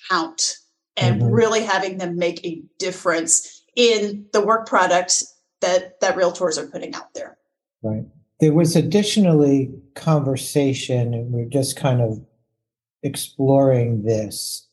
count 0.10 0.56
and 0.96 1.22
mm-hmm. 1.22 1.32
really 1.32 1.64
having 1.64 1.98
them 1.98 2.18
make 2.18 2.46
a 2.46 2.62
difference 2.78 3.64
in 3.76 4.26
the 4.34 4.44
work 4.44 4.68
product 4.68 5.24
that 5.62 6.00
that 6.02 6.16
realtors 6.16 6.58
are 6.58 6.68
putting 6.68 6.94
out 6.96 7.14
there. 7.14 7.38
Right. 7.82 8.06
There 8.40 8.54
was 8.54 8.76
additionally 8.76 9.74
conversation, 9.96 11.14
and 11.14 11.32
we're 11.32 11.50
just 11.50 11.76
kind 11.76 12.02
of 12.02 12.22
exploring 13.04 14.04
this 14.04 14.68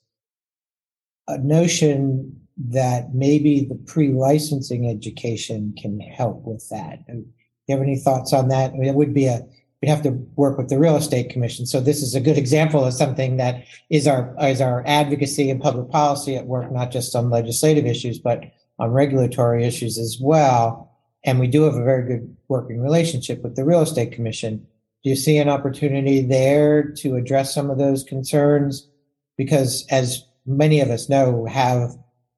a 1.28 1.38
notion 1.38 2.40
that 2.56 3.14
maybe 3.14 3.64
the 3.64 3.74
pre-licensing 3.74 4.88
education 4.88 5.74
can 5.80 6.00
help 6.00 6.42
with 6.44 6.66
that. 6.70 7.06
Do 7.06 7.24
you 7.66 7.74
have 7.74 7.82
any 7.82 7.98
thoughts 7.98 8.32
on 8.32 8.48
that? 8.48 8.72
I 8.72 8.74
mean, 8.74 8.88
it 8.88 8.94
would 8.94 9.12
be 9.12 9.26
a 9.26 9.40
we'd 9.82 9.88
have 9.88 10.02
to 10.02 10.10
work 10.36 10.56
with 10.56 10.68
the 10.68 10.78
real 10.78 10.96
estate 10.96 11.30
commission. 11.30 11.66
So 11.66 11.80
this 11.80 12.02
is 12.02 12.14
a 12.14 12.20
good 12.20 12.38
example 12.44 12.84
of 12.84 12.94
something 12.94 13.36
that 13.36 13.64
is 13.90 14.06
our 14.06 14.34
is 14.40 14.60
our 14.60 14.82
advocacy 14.86 15.50
and 15.50 15.60
public 15.60 15.90
policy 15.90 16.36
at 16.36 16.46
work, 16.46 16.70
not 16.72 16.90
just 16.90 17.14
on 17.14 17.30
legislative 17.30 17.86
issues, 17.86 18.18
but 18.18 18.44
on 18.78 18.90
regulatory 18.90 19.64
issues 19.64 19.98
as 19.98 20.18
well. 20.20 20.92
And 21.24 21.40
we 21.40 21.48
do 21.48 21.62
have 21.62 21.74
a 21.74 21.84
very 21.84 22.06
good 22.06 22.36
working 22.48 22.80
relationship 22.80 23.42
with 23.42 23.56
the 23.56 23.64
real 23.64 23.82
estate 23.82 24.12
commission. 24.12 24.66
Do 25.06 25.10
you 25.10 25.14
see 25.14 25.38
an 25.38 25.48
opportunity 25.48 26.20
there 26.20 26.82
to 26.82 27.14
address 27.14 27.54
some 27.54 27.70
of 27.70 27.78
those 27.78 28.02
concerns? 28.02 28.88
Because 29.36 29.86
as 29.88 30.24
many 30.46 30.80
of 30.80 30.90
us 30.90 31.08
know, 31.08 31.44
have 31.44 31.92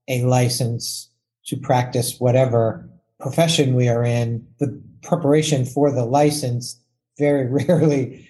a 0.07 0.23
license 0.25 1.09
to 1.47 1.57
practice 1.57 2.21
whatever 2.21 2.87
profession 3.21 3.75
we 3.75 3.89
are 3.89 4.05
in, 4.05 4.47
the 4.59 4.79
preparation 5.03 5.65
for 5.65 5.91
the 5.91 6.05
license 6.05 6.79
very 7.19 7.47
rarely 7.67 8.29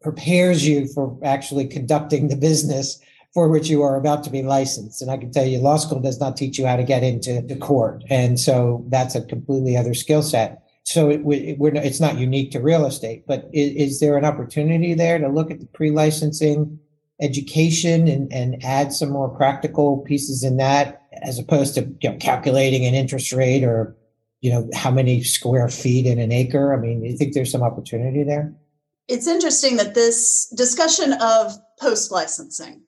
prepares 0.00 0.64
you 0.64 0.86
for 0.86 1.18
actually 1.24 1.66
conducting 1.66 2.28
the 2.28 2.36
business 2.36 3.00
for 3.34 3.48
which 3.48 3.68
you 3.68 3.82
are 3.82 3.96
about 3.96 4.22
to 4.22 4.30
be 4.30 4.44
licensed. 4.44 5.02
And 5.02 5.10
I 5.10 5.16
can 5.16 5.32
tell 5.32 5.44
you, 5.44 5.58
law 5.58 5.78
school 5.78 5.98
does 5.98 6.20
not 6.20 6.36
teach 6.36 6.56
you 6.56 6.66
how 6.66 6.76
to 6.76 6.84
get 6.84 7.02
into 7.02 7.42
the 7.42 7.56
court. 7.56 8.04
And 8.10 8.38
so 8.38 8.84
that's 8.90 9.16
a 9.16 9.22
completely 9.22 9.76
other 9.76 9.92
skill 9.92 10.22
set. 10.22 10.65
So 10.86 11.10
it, 11.10 11.24
we're, 11.24 11.74
it's 11.74 12.00
not 12.00 12.16
unique 12.16 12.52
to 12.52 12.60
real 12.60 12.86
estate, 12.86 13.24
but 13.26 13.50
is, 13.52 13.90
is 13.90 14.00
there 14.00 14.16
an 14.16 14.24
opportunity 14.24 14.94
there 14.94 15.18
to 15.18 15.28
look 15.28 15.50
at 15.50 15.58
the 15.58 15.66
pre-licensing 15.66 16.78
education 17.20 18.06
and, 18.06 18.32
and 18.32 18.64
add 18.64 18.92
some 18.92 19.10
more 19.10 19.28
practical 19.28 19.98
pieces 19.98 20.44
in 20.44 20.58
that 20.58 21.02
as 21.22 21.40
opposed 21.40 21.74
to 21.74 21.92
you 22.00 22.10
know, 22.10 22.16
calculating 22.18 22.86
an 22.86 22.94
interest 22.94 23.32
rate 23.32 23.64
or 23.64 23.96
you 24.42 24.52
know, 24.52 24.68
how 24.74 24.92
many 24.92 25.24
square 25.24 25.68
feet 25.68 26.06
in 26.06 26.20
an 26.20 26.30
acre? 26.30 26.72
I 26.72 26.76
mean, 26.76 27.04
you 27.04 27.16
think 27.16 27.34
there's 27.34 27.50
some 27.50 27.64
opportunity 27.64 28.22
there? 28.22 28.54
It's 29.08 29.26
interesting 29.26 29.76
that 29.78 29.94
this 29.94 30.46
discussion 30.56 31.14
of 31.14 31.52
post 31.80 32.12
licensing 32.12 32.82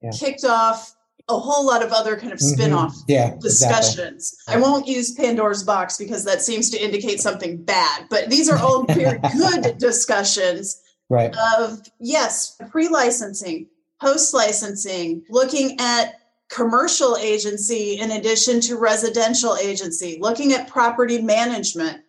yeah. 0.00 0.10
kicked 0.10 0.44
off 0.44 0.95
a 1.28 1.38
whole 1.38 1.66
lot 1.66 1.82
of 1.82 1.92
other 1.92 2.16
kind 2.16 2.32
of 2.32 2.38
mm-hmm. 2.38 2.54
spin-off 2.54 2.94
mm-hmm. 2.94 3.10
yeah, 3.10 3.34
discussions. 3.40 4.36
Exactly. 4.46 4.54
I 4.54 4.66
won't 4.66 4.86
use 4.86 5.12
Pandora's 5.12 5.64
box 5.64 5.98
because 5.98 6.24
that 6.24 6.40
seems 6.40 6.70
to 6.70 6.82
indicate 6.82 7.20
something 7.20 7.62
bad, 7.62 8.06
but 8.08 8.30
these 8.30 8.48
are 8.48 8.58
all 8.58 8.84
very 8.84 9.18
good 9.36 9.78
discussions 9.78 10.82
right. 11.08 11.34
of 11.58 11.80
yes, 11.98 12.56
pre-licensing, 12.70 13.66
post-licensing, 14.00 15.24
looking 15.28 15.76
at 15.80 16.20
commercial 16.48 17.16
agency 17.16 17.98
in 17.98 18.12
addition 18.12 18.60
to 18.60 18.76
residential 18.78 19.56
agency, 19.56 20.18
looking 20.20 20.52
at 20.52 20.68
property 20.68 21.20
management. 21.20 22.02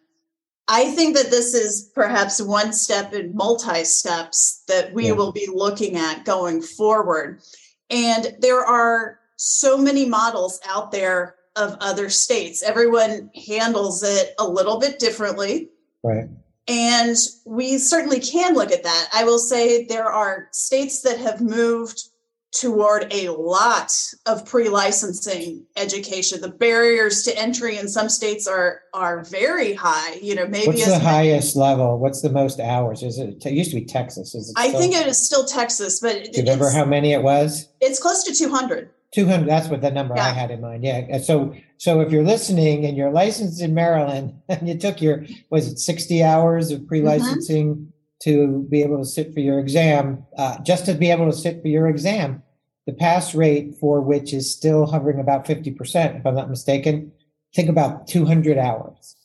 I 0.67 0.91
think 0.91 1.15
that 1.15 1.31
this 1.31 1.53
is 1.53 1.89
perhaps 1.95 2.41
one 2.41 2.74
step 2.74 3.13
in 3.13 3.33
multi 3.36 3.83
steps 3.86 4.63
that 4.67 4.93
we 4.93 5.07
yeah. 5.07 5.13
will 5.13 5.31
be 5.31 5.47
looking 5.51 5.95
at 5.95 6.25
going 6.25 6.62
forward. 6.62 7.41
And 7.89 8.36
there 8.39 8.63
are 8.63 9.20
so 9.38 9.77
many 9.77 10.06
models 10.06 10.60
out 10.67 10.91
there 10.91 11.36
of 11.56 11.77
other 11.79 12.10
states. 12.10 12.62
Everyone 12.63 13.32
handles 13.48 14.03
it 14.03 14.34
a 14.39 14.48
little 14.48 14.79
bit 14.79 15.00
differently. 15.00 15.70
Right. 16.03 16.29
And 16.67 17.15
we 17.46 17.77
certainly 17.77 18.20
can 18.20 18.53
look 18.53 18.72
at 18.72 18.84
that. 18.84 19.10
I 19.13 19.24
will 19.24 19.39
say 19.39 19.86
there 19.86 20.12
are 20.12 20.50
states 20.51 21.01
that 21.01 21.17
have 21.17 21.41
moved 21.41 22.10
toward 22.51 23.12
a 23.12 23.30
lot 23.30 23.92
of 24.25 24.46
pre-licensing 24.46 25.66
education. 25.75 26.42
The 26.42 26.50
barriers 26.50 27.24
to 27.24 27.38
entry 27.38 27.77
in 27.77 27.88
some 27.88 28.10
states 28.10 28.48
are 28.48 28.82
are 28.94 29.24
very 29.25 29.74
high. 29.74 30.16
You 30.16 30.36
know, 30.36 30.48
maybe 30.48 30.68
what's 30.68 30.86
the 30.86 31.00
highest 31.00 31.56
level? 31.56 32.00
What's 32.00 32.22
the 32.22 32.32
most 32.32 32.60
hours? 32.60 33.04
Is 33.04 33.18
it? 33.18 33.46
It 33.46 33.54
used 33.54 33.72
to 33.72 33.75
be 33.75 33.86
Texas. 33.86 34.34
Is 34.34 34.50
it? 34.50 34.56
I 34.58 34.72
think 34.72 34.96
it 34.96 35.08
is 35.08 35.24
still 35.24 35.46
Texas, 35.46 36.00
but 36.00 36.24
do 36.32 36.32
you 36.34 36.44
remember 36.44 36.70
how 36.70 36.86
many 36.86 37.13
it 37.13 37.22
was? 37.22 37.68
It's 37.82 38.00
close 38.00 38.24
to 38.24 38.34
two 38.34 38.50
hundred. 38.50 38.89
200 39.13 39.48
that's 39.48 39.70
what 39.70 39.80
the 39.82 39.89
number 39.89 40.16
yeah. 40.16 40.25
i 40.25 40.30
had 40.32 40.51
in 40.51 40.60
mind 40.60 40.84
yeah 40.84 41.18
so 41.20 41.56
so 41.77 42.01
if 42.01 42.12
you're 42.12 42.25
listening 42.25 42.86
and 42.86 42.98
you're 42.98 43.10
licensed 43.10 43.62
in 43.62 43.74
maryland 43.74 44.34
and 44.50 44.68
you 44.68 44.77
took 44.77 45.01
your 45.01 45.25
was 45.50 45.72
it 45.72 45.80
60 45.80 46.24
hours 46.24 46.72
of 46.72 46.86
pre-licensing 46.88 47.75
mm-hmm. 47.75 47.89
To 48.24 48.65
be 48.69 48.81
able 48.81 48.97
to 48.97 49.05
sit 49.05 49.33
for 49.33 49.39
your 49.39 49.59
exam 49.59 50.25
uh, 50.38 50.57
just 50.63 50.86
to 50.86 50.93
be 50.93 51.12
able 51.12 51.29
to 51.29 51.38
sit 51.38 51.62
for 51.62 51.67
your 51.67 51.88
exam 51.88 52.41
the 52.88 52.93
pass 52.93 53.36
rate 53.36 53.75
for 53.75 54.01
which 54.01 54.33
is 54.33 54.51
still 54.51 54.88
hovering 54.88 55.19
about 55.19 55.45
50%, 55.45 56.19
if 56.19 56.25
I'm 56.25 56.36
not 56.36 56.50
mistaken. 56.50 57.12
Think 57.53 57.69
about 57.69 58.07
200 58.07 58.57
hours 58.57 59.15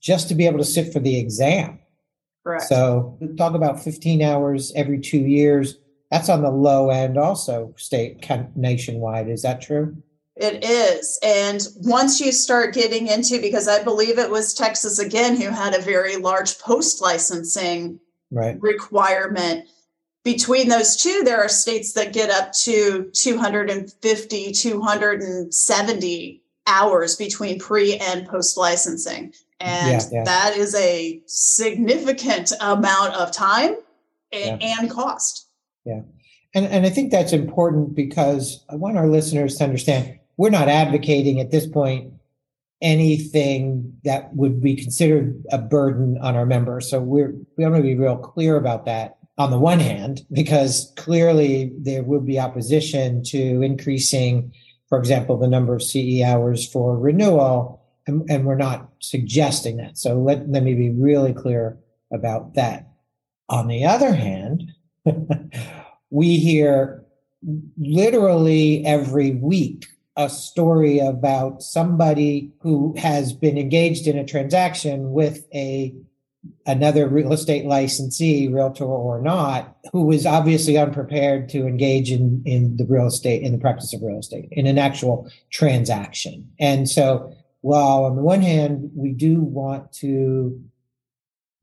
just 0.00 0.28
to 0.28 0.34
be 0.34 0.46
able 0.46 0.58
to 0.58 0.64
sit 0.64 0.92
for 0.92 0.98
the 0.98 1.18
exam. 1.18 1.78
Correct. 2.44 2.64
So 2.64 3.16
talk 3.38 3.54
about 3.54 3.82
15 3.82 4.20
hours 4.20 4.72
every 4.74 4.98
two 4.98 5.20
years. 5.20 5.78
That's 6.10 6.28
on 6.28 6.42
the 6.42 6.50
low 6.50 6.90
end, 6.90 7.16
also 7.16 7.72
state 7.78 8.28
nationwide. 8.56 9.28
Is 9.28 9.42
that 9.42 9.62
true? 9.62 9.96
It 10.34 10.64
is. 10.64 11.18
And 11.22 11.60
once 11.76 12.20
you 12.20 12.32
start 12.32 12.74
getting 12.74 13.06
into, 13.06 13.40
because 13.40 13.68
I 13.68 13.84
believe 13.84 14.18
it 14.18 14.30
was 14.30 14.52
Texas 14.52 14.98
again 14.98 15.40
who 15.40 15.50
had 15.50 15.74
a 15.74 15.80
very 15.80 16.16
large 16.16 16.58
post 16.58 17.00
licensing 17.00 18.00
right. 18.32 18.60
requirement 18.60 19.68
between 20.24 20.68
those 20.68 20.96
two, 20.96 21.22
there 21.24 21.38
are 21.38 21.48
states 21.48 21.94
that 21.94 22.12
get 22.12 22.30
up 22.30 22.52
to 22.52 23.10
250, 23.12 24.52
270 24.52 26.42
hours 26.66 27.16
between 27.16 27.58
pre 27.58 27.96
and 27.96 28.26
post 28.28 28.56
licensing. 28.56 29.32
And 29.58 30.02
yeah, 30.02 30.08
yeah. 30.12 30.24
that 30.24 30.56
is 30.56 30.74
a 30.74 31.20
significant 31.26 32.52
amount 32.60 33.14
of 33.14 33.32
time 33.32 33.76
and, 34.32 34.60
yeah. 34.60 34.76
and 34.78 34.90
cost. 34.90 35.48
Yeah. 35.84 36.02
And, 36.54 36.66
and 36.66 36.86
I 36.86 36.90
think 36.90 37.10
that's 37.10 37.32
important 37.32 37.94
because 37.94 38.64
I 38.68 38.76
want 38.76 38.98
our 38.98 39.08
listeners 39.08 39.56
to 39.56 39.64
understand 39.64 40.18
we're 40.36 40.50
not 40.50 40.68
advocating 40.68 41.40
at 41.40 41.50
this 41.50 41.66
point 41.66 42.12
anything 42.82 43.96
that 44.04 44.34
would 44.34 44.60
be 44.60 44.76
considered 44.76 45.42
a 45.50 45.58
burden 45.58 46.18
on 46.20 46.36
our 46.36 46.44
members. 46.44 46.90
So 46.90 47.00
we're 47.00 47.34
we 47.56 47.64
want 47.64 47.76
to 47.76 47.82
be 47.82 47.94
real 47.94 48.18
clear 48.18 48.56
about 48.56 48.84
that 48.86 49.16
on 49.38 49.50
the 49.50 49.58
one 49.58 49.80
hand, 49.80 50.20
because 50.30 50.92
clearly 50.96 51.72
there 51.78 52.02
would 52.02 52.26
be 52.26 52.38
opposition 52.38 53.22
to 53.24 53.62
increasing, 53.62 54.52
for 54.88 54.98
example, 54.98 55.38
the 55.38 55.48
number 55.48 55.74
of 55.74 55.82
CE 55.82 56.20
hours 56.24 56.68
for 56.68 56.98
renewal. 56.98 57.80
And, 58.06 58.28
and 58.28 58.44
we're 58.44 58.56
not 58.56 58.90
suggesting 58.98 59.76
that. 59.78 59.96
So 59.96 60.18
let, 60.18 60.48
let 60.50 60.62
me 60.64 60.74
be 60.74 60.90
really 60.90 61.32
clear 61.32 61.78
about 62.12 62.54
that. 62.54 62.88
On 63.48 63.68
the 63.68 63.84
other 63.84 64.12
hand, 64.12 64.72
we 66.10 66.36
hear 66.36 67.04
literally 67.78 68.84
every 68.84 69.32
week 69.32 69.86
a 70.16 70.28
story 70.28 70.98
about 70.98 71.62
somebody 71.62 72.52
who 72.60 72.94
has 72.98 73.32
been 73.32 73.56
engaged 73.56 74.06
in 74.06 74.18
a 74.18 74.26
transaction 74.26 75.12
with 75.12 75.46
a 75.54 75.94
another 76.66 77.08
real 77.08 77.32
estate 77.32 77.66
licensee, 77.66 78.48
realtor 78.48 78.84
or 78.84 79.20
not, 79.22 79.76
who 79.92 80.04
was 80.04 80.26
obviously 80.26 80.76
unprepared 80.76 81.48
to 81.48 81.66
engage 81.66 82.10
in 82.10 82.42
in 82.44 82.76
the 82.76 82.84
real 82.86 83.06
estate 83.06 83.42
in 83.42 83.52
the 83.52 83.58
practice 83.58 83.94
of 83.94 84.02
real 84.02 84.18
estate 84.18 84.48
in 84.50 84.66
an 84.66 84.78
actual 84.78 85.30
transaction. 85.50 86.50
And 86.58 86.88
so, 86.88 87.32
while 87.60 88.04
on 88.04 88.16
the 88.16 88.22
one 88.22 88.42
hand 88.42 88.90
we 88.94 89.12
do 89.12 89.40
want 89.40 89.92
to 89.94 90.60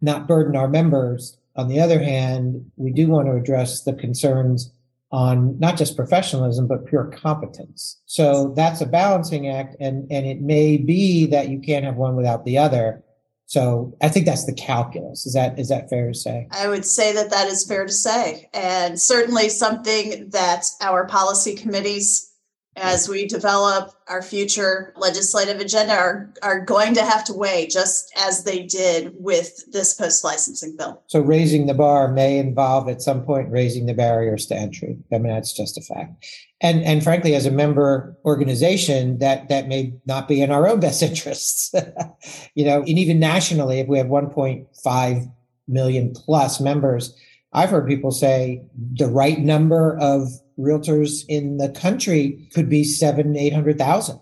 not 0.02 0.28
burden 0.28 0.56
our 0.56 0.70
members, 0.70 1.38
on 1.56 1.68
the 1.68 1.82
other 1.82 2.02
hand, 2.02 2.72
we 2.78 2.92
do 2.92 3.08
want 3.08 3.28
to 3.28 3.34
address 3.34 3.84
the 3.84 3.94
concerns 3.94 4.72
on 5.12 5.58
not 5.60 5.78
just 5.78 5.96
professionalism 5.96 6.68
but 6.68 6.86
pure 6.86 7.06
competence. 7.06 8.00
So 8.06 8.54
that's 8.56 8.82
a 8.82 8.86
balancing 8.86 9.50
act, 9.50 9.76
and 9.80 10.10
and 10.12 10.26
it 10.26 10.42
may 10.42 10.78
be 10.78 11.26
that 11.28 11.50
you 11.50 11.60
can't 11.60 11.86
have 11.86 11.96
one 11.96 12.16
without 12.16 12.46
the 12.46 12.58
other. 12.58 13.04
So 13.46 13.98
I 14.00 14.10
think 14.10 14.28
that's 14.28 14.46
the 14.46 14.54
calculus. 14.54 15.26
Is 15.26 15.34
that 15.34 15.58
is 15.58 15.70
that 15.70 15.90
fair 15.90 16.10
to 16.10 16.14
say? 16.14 16.48
I 16.52 16.68
would 16.68 16.86
say 16.86 17.14
that 17.14 17.32
that 17.32 17.48
is 17.48 17.66
fair 17.66 17.86
to 17.86 17.92
say, 17.92 18.50
and 18.54 19.02
certainly 19.02 19.50
something 19.50 20.30
that 20.30 20.66
our 20.82 21.08
policy 21.08 21.56
committees 21.56 22.29
as 22.80 23.10
we 23.10 23.28
develop 23.28 23.94
our 24.08 24.22
future 24.22 24.94
legislative 24.96 25.60
agenda 25.60 25.94
are, 25.94 26.34
are 26.42 26.64
going 26.64 26.94
to 26.94 27.04
have 27.04 27.24
to 27.26 27.34
weigh 27.34 27.68
just 27.68 28.12
as 28.18 28.44
they 28.44 28.64
did 28.64 29.14
with 29.16 29.72
this 29.72 29.94
post 29.94 30.24
licensing 30.24 30.76
bill. 30.78 31.04
So 31.08 31.20
raising 31.20 31.68
the 31.68 31.74
bar 31.74 32.12
may 32.12 32.38
involve 32.38 32.90
at 32.90 33.02
some 33.02 33.24
point 33.24 33.52
raising 33.52 33.86
the 33.86 33.94
barriers 33.94 34.46
to 34.48 34.56
entry. 34.56 34.98
I 35.12 35.18
mean 35.18 35.34
that's 35.34 35.54
just 35.54 35.78
a 35.78 35.82
fact. 35.82 36.26
And 36.62 36.84
and 36.84 37.04
frankly, 37.04 37.36
as 37.36 37.46
a 37.46 37.52
member 37.52 38.18
organization, 38.26 39.20
that 39.20 39.48
that 39.50 39.68
may 39.68 39.94
not 40.06 40.28
be 40.28 40.42
in 40.42 40.52
our 40.52 40.68
own 40.68 40.80
best 40.80 41.02
interests. 41.02 41.74
you 42.56 42.66
know, 42.66 42.80
and 42.80 43.00
even 43.00 43.20
nationally, 43.20 43.80
if 43.80 43.88
we 43.88 43.98
have 43.98 44.08
1.5 44.08 45.32
million 45.68 46.14
plus 46.14 46.60
members, 46.60 47.16
I've 47.54 47.70
heard 47.70 47.88
people 47.88 48.12
say 48.12 48.64
the 48.94 49.08
right 49.08 49.40
number 49.40 49.98
of 50.00 50.28
realtors 50.60 51.24
in 51.28 51.58
the 51.58 51.70
country 51.70 52.50
could 52.54 52.70
be 52.70 52.84
seven, 52.84 53.38
eight 53.38 53.54
hundred 53.54 53.78
thousand, 53.78 54.20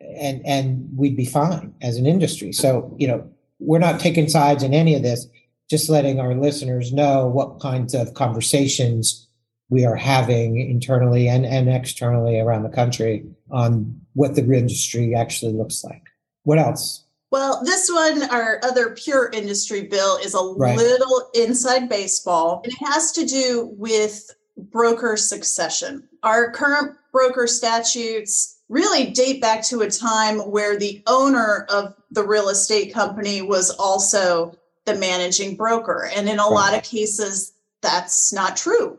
and 0.00 0.44
and 0.44 0.88
we'd 0.94 1.16
be 1.16 1.24
fine 1.24 1.74
as 1.80 1.96
an 1.96 2.06
industry. 2.06 2.52
So 2.52 2.94
you 2.98 3.06
know, 3.06 3.30
we're 3.58 3.78
not 3.78 4.00
taking 4.00 4.28
sides 4.28 4.62
in 4.62 4.74
any 4.74 4.94
of 4.94 5.02
this. 5.02 5.26
Just 5.68 5.88
letting 5.88 6.20
our 6.20 6.34
listeners 6.34 6.92
know 6.92 7.26
what 7.26 7.60
kinds 7.60 7.92
of 7.94 8.14
conversations 8.14 9.26
we 9.68 9.84
are 9.84 9.96
having 9.96 10.60
internally 10.60 11.28
and, 11.28 11.44
and 11.44 11.68
externally 11.68 12.38
around 12.38 12.62
the 12.62 12.68
country 12.68 13.26
on 13.50 14.00
what 14.14 14.36
the 14.36 14.42
industry 14.42 15.14
actually 15.14 15.52
looks 15.52 15.82
like. 15.82 16.04
What 16.44 16.58
else? 16.58 17.04
Well, 17.32 17.64
this 17.64 17.90
one, 17.90 18.22
our 18.30 18.60
other 18.62 18.90
pure 18.90 19.30
industry 19.32 19.82
bill, 19.82 20.16
is 20.18 20.34
a 20.34 20.54
right. 20.56 20.76
little 20.76 21.28
inside 21.34 21.88
baseball. 21.88 22.60
And 22.62 22.72
it 22.72 22.86
has 22.86 23.10
to 23.12 23.26
do 23.26 23.74
with 23.76 24.30
broker 24.56 25.16
succession. 25.16 26.08
Our 26.22 26.50
current 26.50 26.96
broker 27.12 27.46
statutes 27.46 28.58
really 28.68 29.10
date 29.10 29.40
back 29.40 29.62
to 29.62 29.82
a 29.82 29.90
time 29.90 30.38
where 30.38 30.76
the 30.76 31.02
owner 31.06 31.66
of 31.70 31.94
the 32.10 32.24
real 32.24 32.48
estate 32.48 32.92
company 32.92 33.42
was 33.42 33.70
also 33.70 34.56
the 34.84 34.94
managing 34.94 35.56
broker. 35.56 36.10
And 36.14 36.28
in 36.28 36.38
a 36.38 36.48
lot 36.48 36.74
of 36.74 36.82
cases, 36.82 37.52
that's 37.82 38.32
not 38.32 38.56
true 38.56 38.98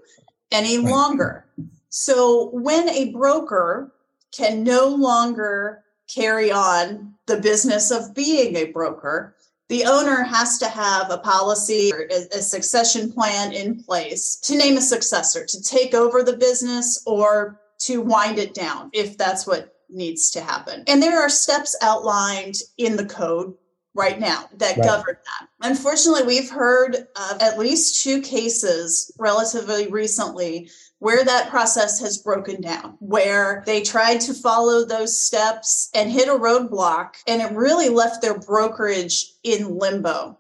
any 0.52 0.78
longer. 0.78 1.46
So 1.90 2.50
when 2.50 2.90
a 2.90 3.12
broker 3.12 3.92
can 4.32 4.64
no 4.64 4.88
longer 4.88 5.84
carry 6.08 6.52
on 6.52 7.14
the 7.26 7.38
business 7.38 7.92
of 7.92 8.14
being 8.14 8.56
a 8.56 8.72
broker, 8.72 9.36
the 9.70 9.84
owner 9.86 10.24
has 10.24 10.58
to 10.60 10.68
have 10.68 11.12
a 11.12 11.18
policy 11.18 11.92
or 11.94 12.08
a 12.10 12.42
succession 12.42 13.12
plan 13.12 13.52
in 13.52 13.84
place 13.84 14.38
to 14.38 14.58
name 14.58 14.78
a 14.78 14.82
successor 14.82 15.46
to 15.46 15.62
take 15.62 15.94
over 15.94 16.24
the 16.24 16.38
business 16.38 17.04
or 17.06 17.60
to 17.80 18.02
wind 18.02 18.40
it 18.40 18.54
down 18.54 18.90
if 18.94 19.18
that's 19.18 19.46
what 19.46 19.76
needs 19.90 20.32
to 20.32 20.42
happen. 20.42 20.84
And 20.88 21.02
there 21.02 21.22
are 21.22 21.30
steps 21.30 21.76
outlined 21.82 22.56
in 22.78 22.96
the 22.96 23.06
code 23.06 23.54
right 23.94 24.20
now 24.20 24.46
that 24.58 24.78
right. 24.78 24.86
govern 24.86 25.18
that. 25.26 25.48
Unfortunately, 25.62 26.24
we've 26.24 26.50
heard 26.50 26.96
of 26.96 27.42
at 27.42 27.60
least 27.60 28.04
two 28.04 28.22
cases 28.22 29.12
relatively 29.18 29.88
recently 29.88 30.70
where 31.00 31.24
that 31.24 31.50
process 31.50 32.00
has 32.00 32.18
broken 32.18 32.60
down, 32.60 32.98
where 33.00 33.64
they 33.66 33.82
tried 33.82 34.20
to 34.22 34.34
follow 34.34 34.84
those 34.84 35.20
steps 35.20 35.90
and 35.94 36.12
hit 36.12 36.28
a 36.28 36.32
roadblock, 36.32 37.16
and 37.28 37.42
it 37.42 37.52
really 37.52 37.90
left 37.90 38.22
their 38.22 38.40
brokerage 38.40 39.34
in 39.44 39.78
limbo. 39.78 40.38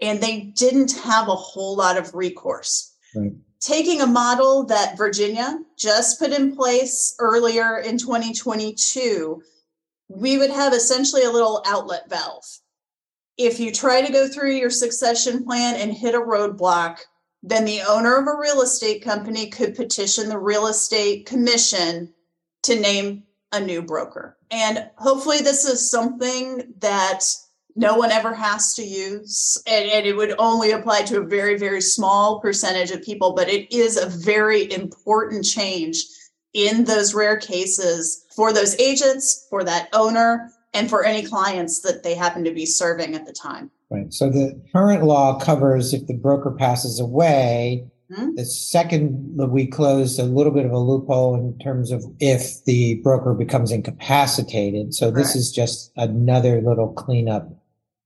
And 0.00 0.20
they 0.20 0.40
didn't 0.40 0.92
have 0.92 1.28
a 1.28 1.36
whole 1.36 1.76
lot 1.76 1.96
of 1.96 2.14
recourse. 2.14 2.94
Right. 3.14 3.32
Taking 3.60 4.00
a 4.00 4.06
model 4.06 4.64
that 4.64 4.96
Virginia 4.96 5.58
just 5.76 6.18
put 6.18 6.32
in 6.32 6.56
place 6.56 7.14
earlier 7.18 7.78
in 7.78 7.98
2022, 7.98 9.42
we 10.08 10.38
would 10.38 10.50
have 10.50 10.72
essentially 10.72 11.24
a 11.24 11.30
little 11.30 11.62
outlet 11.66 12.08
valve. 12.08 12.44
If 13.36 13.60
you 13.60 13.70
try 13.70 14.02
to 14.02 14.12
go 14.12 14.28
through 14.28 14.52
your 14.52 14.70
succession 14.70 15.44
plan 15.44 15.76
and 15.76 15.92
hit 15.92 16.14
a 16.14 16.20
roadblock, 16.20 16.98
then 17.42 17.64
the 17.64 17.82
owner 17.82 18.16
of 18.16 18.26
a 18.26 18.38
real 18.38 18.60
estate 18.60 19.02
company 19.02 19.48
could 19.48 19.74
petition 19.74 20.28
the 20.28 20.38
real 20.38 20.66
estate 20.66 21.26
commission 21.26 22.12
to 22.62 22.78
name 22.78 23.24
a 23.52 23.60
new 23.60 23.82
broker. 23.82 24.36
And 24.50 24.90
hopefully, 24.96 25.38
this 25.38 25.64
is 25.64 25.90
something 25.90 26.74
that 26.78 27.24
no 27.76 27.96
one 27.96 28.10
ever 28.10 28.34
has 28.34 28.74
to 28.74 28.82
use. 28.82 29.60
And, 29.66 29.88
and, 29.90 30.06
it 30.06 30.16
would 30.16 30.34
only 30.38 30.72
apply 30.72 31.02
to 31.02 31.20
a 31.20 31.26
very, 31.26 31.56
very 31.56 31.80
small 31.80 32.40
percentage 32.40 32.90
of 32.90 33.02
people, 33.02 33.32
but 33.32 33.48
it 33.48 33.72
is 33.74 33.96
a 33.96 34.06
very 34.06 34.70
important 34.72 35.44
change 35.44 36.04
in 36.52 36.84
those 36.84 37.14
rare 37.14 37.38
cases 37.38 38.26
for 38.34 38.52
those 38.52 38.78
agents, 38.78 39.46
for 39.50 39.64
that 39.64 39.88
owner, 39.92 40.50
and 40.74 40.88
for 40.88 41.04
any 41.04 41.22
clients 41.22 41.80
that 41.80 42.02
they 42.02 42.14
happen 42.14 42.44
to 42.44 42.52
be 42.52 42.66
serving 42.66 43.14
at 43.14 43.24
the 43.24 43.32
time. 43.32 43.70
Right. 43.90 44.12
So 44.12 44.30
the 44.30 44.60
current 44.72 45.02
law 45.02 45.38
covers 45.38 45.92
if 45.92 46.06
the 46.06 46.14
broker 46.14 46.52
passes 46.52 47.00
away. 47.00 47.90
Mm-hmm. 48.10 48.36
The 48.36 48.44
second 48.44 49.36
we 49.50 49.66
closed 49.66 50.18
a 50.18 50.24
little 50.24 50.52
bit 50.52 50.64
of 50.64 50.72
a 50.72 50.78
loophole 50.78 51.34
in 51.34 51.58
terms 51.58 51.90
of 51.90 52.04
if 52.20 52.64
the 52.64 53.00
broker 53.02 53.34
becomes 53.34 53.72
incapacitated. 53.72 54.94
So 54.94 55.10
Correct. 55.10 55.26
this 55.26 55.36
is 55.36 55.52
just 55.52 55.92
another 55.96 56.60
little 56.60 56.92
cleanup 56.92 57.48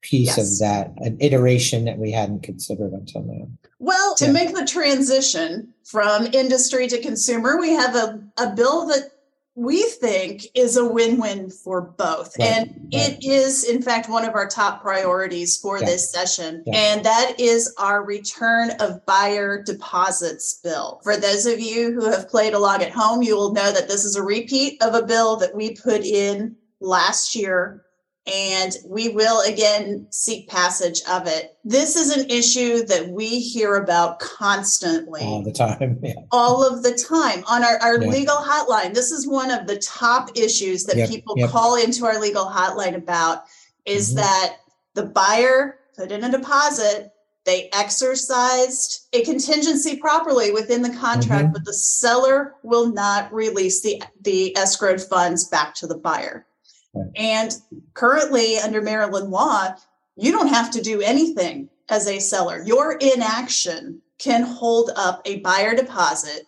piece 0.04 0.36
yes. 0.36 0.38
of 0.38 0.58
that, 0.58 0.92
an 0.98 1.16
iteration 1.20 1.86
that 1.86 1.98
we 1.98 2.12
hadn't 2.12 2.42
considered 2.42 2.92
until 2.92 3.22
now. 3.22 3.48
Well, 3.78 4.14
to 4.16 4.26
yeah. 4.26 4.32
make 4.32 4.54
the 4.54 4.66
transition 4.66 5.72
from 5.84 6.26
industry 6.32 6.86
to 6.88 7.00
consumer, 7.00 7.58
we 7.58 7.70
have 7.70 7.94
a, 7.96 8.22
a 8.38 8.54
bill 8.54 8.86
that 8.88 9.10
we 9.56 9.82
think 9.84 10.46
is 10.54 10.76
a 10.76 10.84
win-win 10.84 11.48
for 11.48 11.80
both 11.80 12.36
right. 12.38 12.48
and 12.48 12.68
right. 12.70 12.86
it 12.90 13.24
is 13.24 13.64
in 13.64 13.80
fact 13.80 14.08
one 14.08 14.24
of 14.24 14.34
our 14.34 14.48
top 14.48 14.82
priorities 14.82 15.56
for 15.56 15.78
yeah. 15.78 15.86
this 15.86 16.10
session 16.10 16.62
yeah. 16.66 16.74
and 16.74 17.04
that 17.04 17.34
is 17.38 17.72
our 17.78 18.04
return 18.04 18.70
of 18.80 19.04
buyer 19.06 19.62
deposits 19.62 20.60
bill 20.64 21.00
for 21.04 21.16
those 21.16 21.46
of 21.46 21.60
you 21.60 21.92
who 21.92 22.10
have 22.10 22.28
played 22.28 22.52
along 22.52 22.82
at 22.82 22.90
home 22.90 23.22
you 23.22 23.36
will 23.36 23.52
know 23.52 23.72
that 23.72 23.88
this 23.88 24.04
is 24.04 24.16
a 24.16 24.22
repeat 24.22 24.82
of 24.82 24.94
a 24.94 25.06
bill 25.06 25.36
that 25.36 25.54
we 25.54 25.74
put 25.76 26.02
in 26.02 26.56
last 26.80 27.36
year 27.36 27.83
and 28.26 28.76
we 28.86 29.10
will 29.10 29.42
again 29.42 30.06
seek 30.10 30.48
passage 30.48 31.02
of 31.10 31.26
it. 31.26 31.56
This 31.62 31.94
is 31.96 32.16
an 32.16 32.30
issue 32.30 32.84
that 32.86 33.08
we 33.08 33.38
hear 33.38 33.76
about 33.76 34.18
constantly. 34.18 35.20
All 35.22 35.42
the 35.42 35.52
time. 35.52 35.98
Yeah. 36.04 36.14
All 36.32 36.66
of 36.66 36.82
the 36.82 36.92
time 36.92 37.44
on 37.46 37.64
our, 37.64 37.78
our 37.78 38.02
yeah. 38.02 38.08
legal 38.08 38.36
hotline. 38.36 38.92
This 38.92 39.10
is 39.10 39.26
one 39.26 39.50
of 39.50 39.66
the 39.66 39.78
top 39.78 40.30
issues 40.34 40.84
that 40.84 40.96
yep. 40.96 41.08
people 41.08 41.34
yep. 41.36 41.48
call 41.48 41.76
into 41.76 42.04
our 42.04 42.20
legal 42.20 42.44
hotline 42.44 42.94
about 42.94 43.44
is 43.86 44.10
mm-hmm. 44.10 44.18
that 44.18 44.56
the 44.94 45.06
buyer 45.06 45.78
put 45.96 46.12
in 46.12 46.24
a 46.24 46.30
deposit, 46.30 47.12
they 47.44 47.70
exercised 47.72 49.06
a 49.12 49.22
contingency 49.24 49.96
properly 49.96 50.50
within 50.50 50.82
the 50.82 50.94
contract, 50.94 51.44
mm-hmm. 51.44 51.52
but 51.52 51.64
the 51.64 51.72
seller 51.72 52.54
will 52.62 52.92
not 52.92 53.32
release 53.32 53.82
the, 53.82 54.02
the 54.22 54.54
escrowed 54.58 55.06
funds 55.08 55.48
back 55.48 55.74
to 55.74 55.86
the 55.86 55.96
buyer. 55.96 56.46
Right. 56.94 57.10
And 57.16 57.56
currently, 57.94 58.58
under 58.58 58.80
Maryland 58.80 59.30
law, 59.30 59.74
you 60.16 60.32
don't 60.32 60.48
have 60.48 60.70
to 60.72 60.80
do 60.80 61.00
anything 61.00 61.68
as 61.88 62.06
a 62.06 62.20
seller. 62.20 62.62
Your 62.64 62.92
inaction 62.92 64.00
can 64.18 64.42
hold 64.42 64.90
up 64.96 65.20
a 65.24 65.40
buyer 65.40 65.74
deposit 65.74 66.46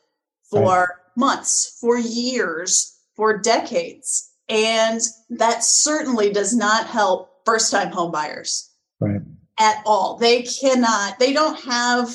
for 0.48 0.78
right. 0.78 0.88
months, 1.16 1.76
for 1.80 1.98
years, 1.98 2.96
for 3.16 3.38
decades. 3.38 4.30
And 4.48 5.00
that 5.30 5.64
certainly 5.64 6.32
does 6.32 6.54
not 6.54 6.86
help 6.86 7.44
first 7.44 7.70
time 7.72 7.90
home 7.90 8.12
buyers. 8.12 8.70
Right. 9.00 9.20
At 9.58 9.82
all. 9.84 10.16
They 10.16 10.42
cannot, 10.42 11.18
they 11.18 11.32
don't 11.32 11.58
have 11.60 12.14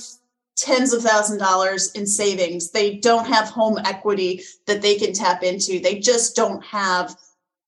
tens 0.56 0.94
of 0.94 1.02
thousand 1.02 1.40
dollars 1.40 1.92
in 1.94 2.06
savings. 2.06 2.72
They 2.72 2.96
don't 2.98 3.28
have 3.28 3.50
home 3.50 3.80
equity 3.84 4.44
that 4.68 4.82
they 4.82 4.96
can 4.96 5.12
tap 5.12 5.44
into. 5.44 5.80
They 5.80 6.00
just 6.00 6.36
don't 6.36 6.64
have 6.64 7.16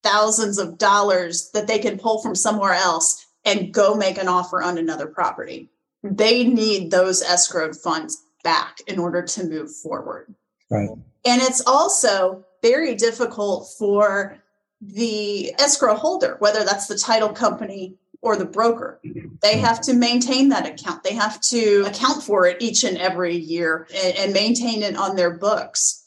thousands 0.04 0.58
of 0.58 0.78
dollars 0.78 1.50
that 1.54 1.68
they 1.68 1.80
can 1.80 1.98
pull 1.98 2.22
from 2.22 2.36
somewhere 2.36 2.74
else 2.74 3.26
and 3.46 3.74
go 3.74 3.96
make 3.96 4.18
an 4.18 4.28
offer 4.28 4.62
on 4.62 4.78
another 4.78 5.08
property. 5.08 5.70
They 6.04 6.44
need 6.44 6.92
those 6.92 7.24
escrowed 7.24 7.82
funds 7.82 8.22
back 8.44 8.78
in 8.88 9.00
order 9.00 9.22
to 9.22 9.44
move 9.46 9.74
forward. 9.74 10.34
Right. 10.70 10.90
And 11.26 11.42
it's 11.42 11.66
also 11.66 12.46
very 12.62 12.96
difficult 12.96 13.70
for 13.78 14.38
the 14.82 15.54
escrow 15.60 15.96
holder, 15.96 16.36
whether 16.40 16.64
that's 16.64 16.88
the 16.88 16.98
title 16.98 17.30
company 17.30 17.96
or 18.22 18.36
the 18.36 18.46
broker. 18.46 19.00
They 19.42 19.58
have 19.58 19.82
to 19.82 19.94
maintain 19.94 20.50
that 20.50 20.66
account. 20.66 21.04
They 21.04 21.14
have 21.14 21.40
to 21.42 21.84
account 21.88 22.24
for 22.24 22.48
it 22.48 22.62
each 22.62 22.84
and 22.84 22.98
every 22.98 23.36
year 23.36 23.88
and, 23.94 24.16
and, 24.18 24.34
maintain 24.34 24.82
it 24.82 24.96
on 24.96 25.16
their 25.16 25.32
books. 25.32 26.03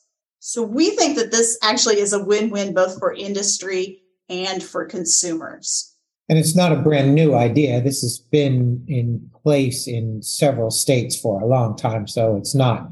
So 0.47 0.63
we 0.63 0.91
think 0.91 1.19
that 1.19 1.33
this 1.33 1.59
actually 1.61 1.99
is 1.99 2.13
a 2.13 2.23
win 2.23 2.51
win 2.51 2.73
both 2.73 3.01
for 3.01 3.13
industry 3.13 4.01
and 4.29 4.63
for 4.63 4.85
consumers. 4.85 5.93
And 6.29 6.39
it's 6.39 6.55
not 6.55 6.71
a 6.71 6.77
brand 6.77 7.17
new 7.17 7.35
idea. 7.35 7.81
This 7.81 8.01
has 8.03 8.19
been 8.19 8.85
in 8.87 9.29
place 9.43 9.89
in 9.89 10.23
several 10.23 10.71
states 10.71 11.19
for 11.19 11.41
a 11.41 11.47
long 11.47 11.77
time. 11.77 12.07
So 12.07 12.37
it's 12.37 12.55
not 12.55 12.89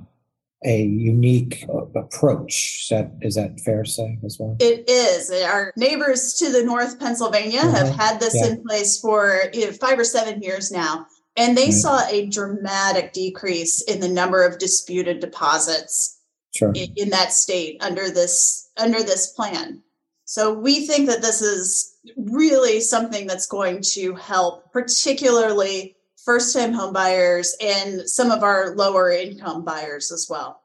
a 0.64 0.82
unique 0.82 1.64
approach. 1.94 2.80
Is 2.82 2.88
that 2.90 3.12
is 3.22 3.36
that 3.36 3.60
fair 3.60 3.84
to 3.84 3.88
say 3.88 4.18
as 4.24 4.36
well? 4.40 4.56
It 4.58 4.90
is. 4.90 5.30
Our 5.30 5.72
neighbors 5.76 6.34
to 6.40 6.50
the 6.50 6.64
north, 6.64 6.98
Pennsylvania, 6.98 7.60
mm-hmm. 7.60 7.76
have 7.76 7.94
had 7.94 8.18
this 8.18 8.34
yeah. 8.34 8.48
in 8.48 8.64
place 8.64 8.98
for 8.98 9.42
you 9.52 9.66
know, 9.66 9.72
five 9.72 9.96
or 9.96 10.04
seven 10.04 10.42
years 10.42 10.72
now, 10.72 11.06
and 11.36 11.56
they 11.56 11.70
saw 11.70 12.04
a 12.08 12.26
dramatic 12.26 13.12
decrease 13.12 13.80
in 13.82 14.00
the 14.00 14.08
number 14.08 14.42
of 14.42 14.58
disputed 14.58 15.20
deposits 15.20 16.13
sure. 16.54 16.72
in, 16.74 16.92
in 16.96 17.10
that 17.10 17.32
state 17.32 17.82
under 17.82 18.10
this 18.10 18.70
under 18.76 19.02
this 19.02 19.28
plan. 19.28 19.82
So 20.24 20.52
we 20.52 20.86
think 20.86 21.08
that 21.08 21.22
this 21.22 21.42
is 21.42 21.96
really 22.16 22.80
something 22.80 23.26
that's 23.26 23.46
going 23.46 23.82
to 23.92 24.14
help, 24.14 24.72
particularly 24.72 25.96
first 26.24 26.54
time 26.54 26.72
home 26.72 26.92
buyers 26.94 27.54
and 27.60 28.08
some 28.08 28.30
of 28.30 28.42
our 28.42 28.74
lower 28.74 29.10
income 29.10 29.64
buyers 29.64 30.10
as 30.10 30.26
well. 30.28 30.62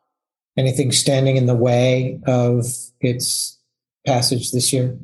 Anything 0.58 0.92
standing 0.92 1.38
in 1.38 1.46
the 1.46 1.56
way 1.56 2.20
of 2.26 2.66
its 3.02 3.60
passage 4.06 4.52
this 4.52 4.72
year? 4.72 4.98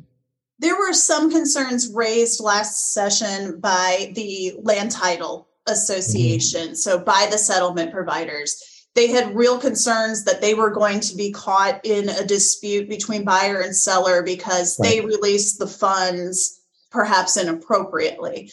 There 0.58 0.76
were 0.76 0.94
some 0.94 1.30
concerns 1.30 1.92
raised 1.92 2.40
last 2.40 2.94
session 2.94 3.60
by 3.60 4.12
the 4.14 4.54
Land 4.62 4.90
Title 4.90 5.48
Association, 5.66 6.68
mm-hmm. 6.68 6.74
so 6.74 6.98
by 6.98 7.28
the 7.30 7.38
settlement 7.38 7.92
providers. 7.92 8.62
They 8.96 9.08
had 9.08 9.36
real 9.36 9.58
concerns 9.58 10.24
that 10.24 10.40
they 10.40 10.54
were 10.54 10.70
going 10.70 11.00
to 11.00 11.14
be 11.14 11.30
caught 11.30 11.84
in 11.84 12.08
a 12.08 12.24
dispute 12.24 12.88
between 12.88 13.24
buyer 13.24 13.60
and 13.60 13.76
seller 13.76 14.22
because 14.22 14.78
right. 14.80 14.88
they 14.88 15.00
released 15.02 15.58
the 15.58 15.66
funds 15.66 16.62
perhaps 16.90 17.36
inappropriately. 17.36 18.50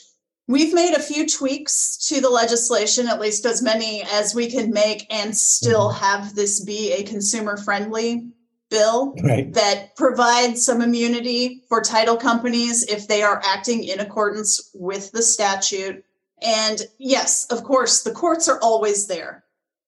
We've 0.47 0.73
made 0.73 0.95
a 0.95 1.01
few 1.01 1.25
tweaks 1.25 1.95
to 2.09 2.19
the 2.19 2.29
legislation, 2.29 3.07
at 3.07 3.21
least 3.21 3.45
as 3.45 3.61
many 3.61 4.03
as 4.03 4.35
we 4.35 4.51
can 4.51 4.71
make, 4.71 5.07
and 5.09 5.35
still 5.35 5.89
mm-hmm. 5.89 6.03
have 6.03 6.35
this 6.35 6.59
be 6.59 6.91
a 6.91 7.03
consumer 7.03 7.55
friendly 7.55 8.27
bill 8.69 9.15
right. 9.23 9.53
that 9.53 9.95
provides 9.95 10.65
some 10.65 10.81
immunity 10.81 11.63
for 11.69 11.79
title 11.79 12.17
companies 12.17 12.83
if 12.83 13.07
they 13.07 13.21
are 13.21 13.41
acting 13.45 13.85
in 13.85 14.01
accordance 14.01 14.71
with 14.73 15.09
the 15.13 15.23
statute. 15.23 16.03
And 16.41 16.81
yes, 16.97 17.45
of 17.49 17.63
course, 17.63 18.03
the 18.03 18.11
courts 18.11 18.49
are 18.49 18.59
always 18.59 19.07
there. 19.07 19.42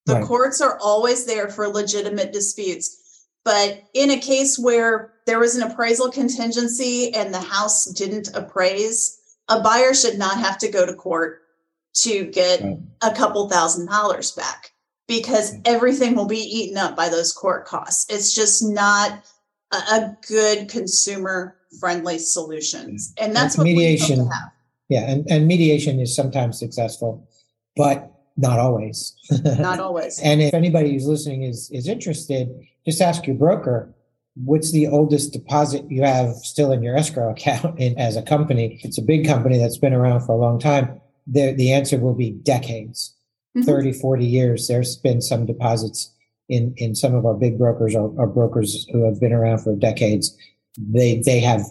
The 0.06 0.14
right. 0.14 0.24
courts 0.24 0.60
are 0.60 0.78
always 0.80 1.26
there 1.26 1.48
for 1.48 1.68
legitimate 1.68 2.32
disputes. 2.32 3.26
But 3.44 3.84
in 3.94 4.10
a 4.10 4.18
case 4.18 4.58
where 4.58 5.12
there 5.26 5.38
was 5.38 5.56
an 5.56 5.68
appraisal 5.68 6.10
contingency 6.10 7.14
and 7.14 7.32
the 7.32 7.40
house 7.40 7.84
didn't 7.84 8.34
appraise, 8.34 9.18
a 9.48 9.60
buyer 9.60 9.94
should 9.94 10.18
not 10.18 10.38
have 10.38 10.58
to 10.58 10.70
go 10.70 10.86
to 10.86 10.94
court 10.94 11.42
to 12.02 12.26
get 12.26 12.60
right. 12.60 12.78
a 13.02 13.12
couple 13.12 13.48
thousand 13.48 13.86
dollars 13.86 14.32
back 14.32 14.72
because 15.08 15.54
mm. 15.54 15.62
everything 15.64 16.14
will 16.14 16.26
be 16.26 16.38
eaten 16.38 16.76
up 16.76 16.96
by 16.96 17.08
those 17.08 17.32
court 17.32 17.66
costs. 17.66 18.12
It's 18.12 18.34
just 18.34 18.64
not 18.64 19.24
a, 19.72 19.76
a 19.76 20.16
good 20.28 20.68
consumer 20.68 21.56
friendly 21.80 22.18
solutions. 22.18 23.12
Mm. 23.16 23.26
And 23.26 23.36
that's 23.36 23.56
what 23.56 23.64
mediation. 23.64 24.28
Yeah, 24.88 25.10
and, 25.10 25.26
and 25.28 25.46
mediation 25.48 25.98
is 25.98 26.14
sometimes 26.14 26.58
successful, 26.58 27.28
but 27.76 28.12
not 28.36 28.58
always. 28.58 29.14
not 29.58 29.80
always. 29.80 30.18
and 30.24 30.42
if 30.42 30.54
anybody 30.54 30.92
who's 30.92 31.06
listening 31.06 31.42
is 31.42 31.70
is 31.70 31.88
interested, 31.88 32.48
just 32.84 33.00
ask 33.00 33.26
your 33.26 33.36
broker 33.36 33.94
what's 34.44 34.70
the 34.70 34.86
oldest 34.86 35.32
deposit 35.32 35.90
you 35.90 36.02
have 36.02 36.34
still 36.36 36.70
in 36.70 36.82
your 36.82 36.96
escrow 36.96 37.30
account 37.30 37.78
in, 37.80 37.98
as 37.98 38.16
a 38.16 38.22
company? 38.22 38.78
It's 38.82 38.98
a 38.98 39.02
big 39.02 39.26
company 39.26 39.58
that's 39.58 39.78
been 39.78 39.94
around 39.94 40.20
for 40.20 40.32
a 40.32 40.36
long 40.36 40.58
time. 40.58 41.00
The, 41.26 41.52
the 41.52 41.72
answer 41.72 41.98
will 41.98 42.14
be 42.14 42.30
decades, 42.30 43.14
mm-hmm. 43.56 43.66
30, 43.66 43.92
40 43.94 44.24
years. 44.24 44.68
There's 44.68 44.96
been 44.96 45.20
some 45.20 45.46
deposits 45.46 46.12
in, 46.48 46.74
in 46.76 46.94
some 46.94 47.14
of 47.14 47.26
our 47.26 47.34
big 47.34 47.58
brokers 47.58 47.94
or, 47.96 48.12
or 48.16 48.26
brokers 48.26 48.86
who 48.92 49.04
have 49.04 49.20
been 49.20 49.32
around 49.32 49.58
for 49.58 49.74
decades. 49.74 50.36
They, 50.78 51.20
they 51.24 51.40
have 51.40 51.62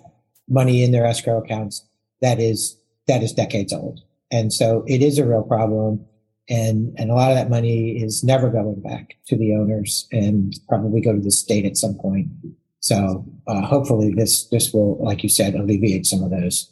money 0.49 0.83
in 0.83 0.91
their 0.91 1.05
escrow 1.05 1.37
accounts 1.37 1.85
that 2.21 2.39
is, 2.39 2.77
that 3.07 3.23
is 3.23 3.33
decades 3.33 3.71
old. 3.71 4.01
And 4.31 4.51
so 4.51 4.83
it 4.87 5.01
is 5.01 5.17
a 5.17 5.25
real 5.25 5.43
problem. 5.43 6.05
And, 6.47 6.93
and 6.97 7.09
a 7.09 7.15
lot 7.15 7.31
of 7.31 7.37
that 7.37 7.49
money 7.49 7.97
is 7.97 8.23
never 8.23 8.49
going 8.49 8.81
back 8.81 9.15
to 9.27 9.35
the 9.35 9.53
owners 9.55 10.07
and 10.11 10.53
probably 10.69 11.01
go 11.01 11.13
to 11.13 11.21
the 11.21 11.31
state 11.31 11.65
at 11.65 11.77
some 11.77 11.95
point. 11.95 12.27
So 12.85 13.25
uh, 13.47 13.61
hopefully 13.61 14.13
this 14.13 14.47
this 14.49 14.71
will, 14.71 15.03
like 15.03 15.23
you 15.23 15.29
said, 15.29 15.55
alleviate 15.55 16.05
some 16.05 16.21
of 16.21 16.29
those 16.29 16.71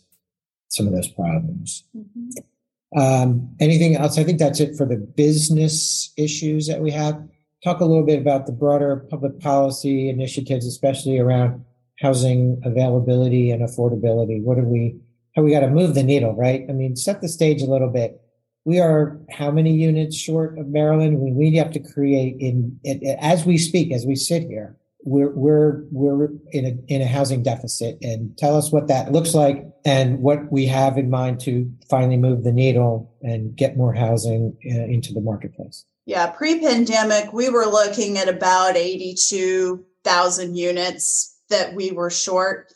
some 0.69 0.85
of 0.85 0.93
those 0.93 1.07
problems. 1.07 1.85
Mm-hmm. 1.97 2.99
Um, 2.99 3.55
anything 3.59 3.95
else? 3.95 4.19
I 4.19 4.23
think 4.23 4.37
that's 4.37 4.59
it 4.59 4.75
for 4.75 4.85
the 4.85 4.97
business 4.97 6.13
issues 6.15 6.67
that 6.67 6.81
we 6.81 6.91
have. 6.91 7.19
Talk 7.63 7.79
a 7.79 7.85
little 7.85 8.05
bit 8.05 8.19
about 8.19 8.45
the 8.45 8.51
broader 8.51 9.07
public 9.09 9.39
policy 9.39 10.07
initiatives, 10.07 10.67
especially 10.67 11.17
around 11.17 11.65
housing 11.99 12.61
availability 12.63 13.49
and 13.49 13.67
affordability. 13.67 14.39
What 14.43 14.57
do 14.57 14.63
we? 14.63 14.99
How 15.35 15.41
we 15.41 15.49
got 15.49 15.61
to 15.61 15.69
move 15.69 15.95
the 15.95 16.03
needle, 16.03 16.35
right? 16.35 16.63
I 16.69 16.73
mean, 16.73 16.95
set 16.95 17.21
the 17.21 17.27
stage 17.27 17.63
a 17.63 17.71
little 17.71 17.89
bit 17.89 18.21
we 18.65 18.79
are 18.79 19.19
how 19.29 19.51
many 19.51 19.73
units 19.73 20.15
short 20.15 20.57
of 20.57 20.67
Maryland? 20.67 21.19
We, 21.19 21.31
we 21.31 21.55
have 21.57 21.71
to 21.71 21.79
create 21.79 22.37
in, 22.39 22.79
in, 22.83 23.01
as 23.19 23.45
we 23.45 23.57
speak, 23.57 23.91
as 23.91 24.05
we 24.05 24.15
sit 24.15 24.43
here. 24.43 24.77
We're 25.05 25.31
we're 25.35 25.83
we're 25.91 26.29
in 26.51 26.65
a 26.65 26.93
in 26.93 27.01
a 27.01 27.05
housing 27.05 27.43
deficit, 27.43 27.97
and 28.01 28.37
tell 28.37 28.55
us 28.55 28.71
what 28.71 28.87
that 28.87 29.11
looks 29.11 29.33
like 29.33 29.65
and 29.83 30.19
what 30.19 30.49
we 30.49 30.65
have 30.67 30.97
in 30.97 31.09
mind 31.09 31.41
to 31.41 31.69
finally 31.89 32.15
move 32.15 32.45
the 32.45 32.53
needle 32.53 33.13
and 33.21 33.53
get 33.53 33.75
more 33.75 33.93
housing 33.93 34.55
uh, 34.65 34.85
into 34.85 35.11
the 35.11 35.19
marketplace. 35.19 35.83
Yeah, 36.05 36.27
pre-pandemic, 36.27 37.33
we 37.33 37.49
were 37.49 37.65
looking 37.65 38.17
at 38.17 38.29
about 38.29 38.77
eighty-two 38.77 39.83
thousand 40.05 40.55
units 40.55 41.37
that 41.49 41.73
we 41.73 41.91
were 41.91 42.09
short, 42.09 42.71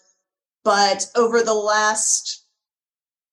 but 0.66 1.10
over 1.16 1.42
the 1.42 1.54
last 1.54 2.46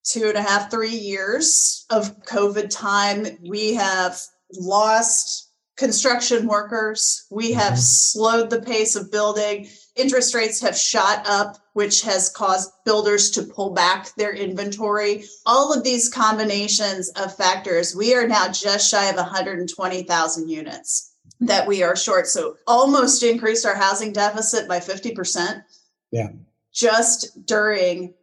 two 0.05 0.29
and 0.29 0.37
a 0.37 0.43
half, 0.43 0.71
three 0.71 0.95
years 0.95 1.87
of 1.91 2.23
COVID 2.25 2.71
time, 2.71 3.27
we 3.43 3.75
have 3.75 4.21
lost 4.53 5.51
construction 5.77 6.47
workers. 6.47 7.27
We 7.31 7.53
have 7.53 7.73
mm-hmm. 7.73 7.81
slowed 7.81 8.51
the 8.51 8.63
pace 8.63 8.95
of 8.95 9.11
building. 9.11 9.69
Interest 9.97 10.35
rates 10.35 10.61
have 10.61 10.77
shot 10.77 11.27
up, 11.27 11.57
which 11.73 12.03
has 12.03 12.29
caused 12.29 12.71
builders 12.85 13.31
to 13.33 13.43
pull 13.43 13.71
back 13.71 14.15
their 14.17 14.35
inventory. 14.35 15.25
All 15.47 15.73
of 15.73 15.83
these 15.83 16.09
combinations 16.09 17.11
of 17.11 17.37
factors, 17.37 17.97
we 17.97 18.15
are 18.15 18.29
now 18.29 18.49
just 18.49 18.91
shy 18.91 19.07
of 19.07 19.17
120,000 19.17 20.49
units 20.49 21.13
that 21.41 21.67
we 21.67 21.83
are 21.83 21.97
short. 21.97 22.27
So 22.27 22.57
almost 22.67 23.23
increased 23.23 23.67
our 23.67 23.75
housing 23.75 24.13
deficit 24.13 24.69
by 24.69 24.79
50%. 24.79 25.63
Yeah. 26.11 26.29
Just 26.73 27.47
during 27.47 28.15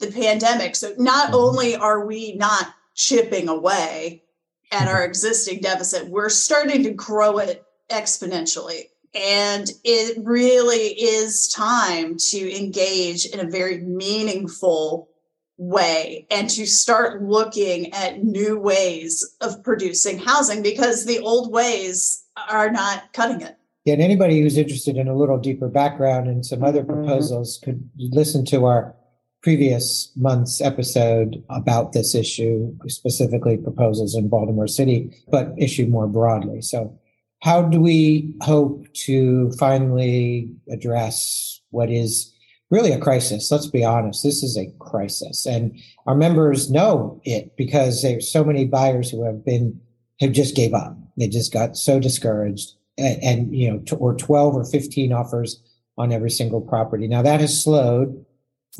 the 0.00 0.10
pandemic. 0.10 0.74
So 0.76 0.94
not 0.98 1.26
mm-hmm. 1.26 1.36
only 1.36 1.76
are 1.76 2.04
we 2.04 2.34
not 2.34 2.74
chipping 2.94 3.48
away 3.48 4.24
at 4.72 4.88
our 4.88 4.96
mm-hmm. 4.96 5.10
existing 5.10 5.60
deficit, 5.60 6.08
we're 6.08 6.28
starting 6.28 6.82
to 6.84 6.90
grow 6.90 7.38
it 7.38 7.64
exponentially. 7.90 8.84
And 9.14 9.68
it 9.82 10.18
really 10.22 10.94
is 11.00 11.48
time 11.48 12.16
to 12.30 12.56
engage 12.56 13.26
in 13.26 13.40
a 13.40 13.50
very 13.50 13.78
meaningful 13.78 15.08
way 15.56 16.26
and 16.30 16.48
to 16.50 16.66
start 16.66 17.22
looking 17.22 17.92
at 17.92 18.24
new 18.24 18.58
ways 18.58 19.36
of 19.40 19.62
producing 19.64 20.18
housing 20.18 20.62
because 20.62 21.04
the 21.04 21.18
old 21.18 21.52
ways 21.52 22.24
are 22.48 22.70
not 22.70 23.12
cutting 23.12 23.40
it. 23.40 23.56
Yeah, 23.84 23.94
and 23.94 24.02
anybody 24.02 24.40
who's 24.40 24.56
interested 24.56 24.96
in 24.96 25.08
a 25.08 25.16
little 25.16 25.38
deeper 25.38 25.68
background 25.68 26.28
and 26.28 26.46
some 26.46 26.62
other 26.62 26.82
mm-hmm. 26.82 27.04
proposals 27.04 27.58
could 27.62 27.90
listen 27.98 28.44
to 28.46 28.66
our 28.66 28.94
previous 29.42 30.12
month's 30.16 30.60
episode 30.60 31.42
about 31.48 31.92
this 31.92 32.14
issue, 32.14 32.76
specifically 32.86 33.56
proposals 33.56 34.14
in 34.14 34.28
Baltimore 34.28 34.66
City, 34.66 35.10
but 35.30 35.52
issue 35.58 35.86
more 35.86 36.06
broadly. 36.06 36.60
So, 36.60 36.98
how 37.42 37.62
do 37.62 37.80
we 37.80 38.34
hope 38.42 38.86
to 39.06 39.50
finally 39.52 40.54
address 40.70 41.60
what 41.70 41.90
is 41.90 42.34
really 42.70 42.92
a 42.92 43.00
crisis? 43.00 43.50
Let's 43.50 43.66
be 43.66 43.82
honest, 43.82 44.22
this 44.22 44.42
is 44.42 44.58
a 44.58 44.70
crisis. 44.78 45.46
And 45.46 45.78
our 46.06 46.14
members 46.14 46.70
know 46.70 47.18
it 47.24 47.56
because 47.56 48.02
there's 48.02 48.30
so 48.30 48.44
many 48.44 48.66
buyers 48.66 49.10
who 49.10 49.24
have 49.24 49.42
been, 49.42 49.80
have 50.20 50.32
just 50.32 50.54
gave 50.54 50.74
up. 50.74 50.98
They 51.16 51.28
just 51.28 51.50
got 51.50 51.78
so 51.78 51.98
discouraged 51.98 52.72
and, 52.98 53.22
and 53.22 53.56
you 53.56 53.70
know, 53.70 53.82
or 53.96 54.14
12 54.14 54.54
or 54.54 54.64
15 54.64 55.10
offers 55.10 55.62
on 55.96 56.12
every 56.12 56.30
single 56.30 56.60
property. 56.60 57.08
Now 57.08 57.22
that 57.22 57.40
has 57.40 57.62
slowed 57.62 58.22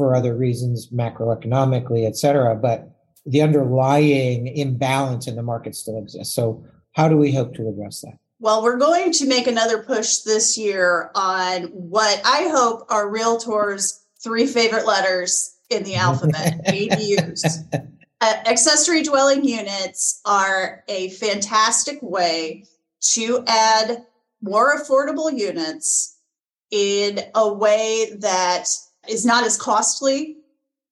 for 0.00 0.16
other 0.16 0.34
reasons, 0.34 0.88
macroeconomically, 0.88 2.06
et 2.06 2.16
cetera, 2.16 2.56
but 2.56 2.88
the 3.26 3.42
underlying 3.42 4.46
imbalance 4.46 5.26
in 5.26 5.36
the 5.36 5.42
market 5.42 5.74
still 5.74 5.98
exists. 5.98 6.34
So 6.34 6.64
how 6.92 7.06
do 7.06 7.18
we 7.18 7.34
hope 7.34 7.54
to 7.56 7.68
address 7.68 8.00
that? 8.00 8.14
Well, 8.38 8.62
we're 8.62 8.78
going 8.78 9.12
to 9.12 9.26
make 9.26 9.46
another 9.46 9.82
push 9.82 10.20
this 10.20 10.56
year 10.56 11.10
on 11.14 11.64
what 11.64 12.18
I 12.24 12.48
hope 12.48 12.86
are 12.88 13.12
realtors' 13.12 14.00
three 14.24 14.46
favorite 14.46 14.86
letters 14.86 15.54
in 15.68 15.82
the 15.82 15.96
alphabet, 15.96 16.62
ADUs. 16.66 17.90
Uh, 18.22 18.34
accessory 18.46 19.02
dwelling 19.02 19.44
units 19.44 20.22
are 20.24 20.82
a 20.88 21.10
fantastic 21.10 21.98
way 22.00 22.64
to 23.00 23.44
add 23.46 24.06
more 24.40 24.80
affordable 24.80 25.30
units 25.30 26.16
in 26.70 27.20
a 27.34 27.52
way 27.52 28.16
that 28.20 28.66
is 29.08 29.24
not 29.24 29.44
as 29.44 29.56
costly 29.56 30.36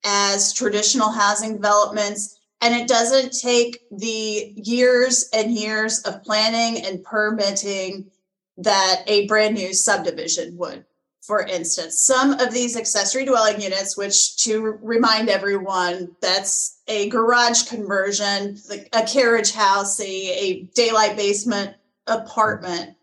as 0.04 0.52
traditional 0.52 1.10
housing 1.10 1.54
developments. 1.54 2.38
And 2.60 2.74
it 2.74 2.88
doesn't 2.88 3.38
take 3.38 3.82
the 3.90 4.52
years 4.56 5.28
and 5.32 5.52
years 5.52 6.00
of 6.00 6.22
planning 6.24 6.84
and 6.84 7.04
permitting 7.04 8.10
that 8.56 9.02
a 9.06 9.26
brand 9.26 9.54
new 9.54 9.72
subdivision 9.72 10.56
would. 10.56 10.84
For 11.20 11.42
instance, 11.42 12.00
some 12.00 12.32
of 12.40 12.52
these 12.52 12.76
accessory 12.76 13.26
dwelling 13.26 13.60
units, 13.60 13.96
which 13.96 14.36
to 14.44 14.78
remind 14.82 15.28
everyone, 15.28 16.16
that's 16.22 16.80
a 16.88 17.10
garage 17.10 17.68
conversion, 17.68 18.56
a 18.92 19.02
carriage 19.02 19.52
house, 19.52 20.00
a, 20.00 20.04
a 20.06 20.62
daylight 20.74 21.16
basement 21.16 21.76
apartment. 22.06 22.96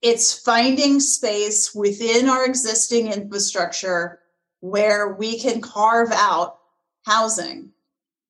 It's 0.00 0.38
finding 0.38 1.00
space 1.00 1.74
within 1.74 2.28
our 2.28 2.46
existing 2.46 3.12
infrastructure 3.12 4.20
where 4.62 5.08
we 5.08 5.38
can 5.38 5.60
carve 5.60 6.12
out 6.12 6.56
housing. 7.04 7.68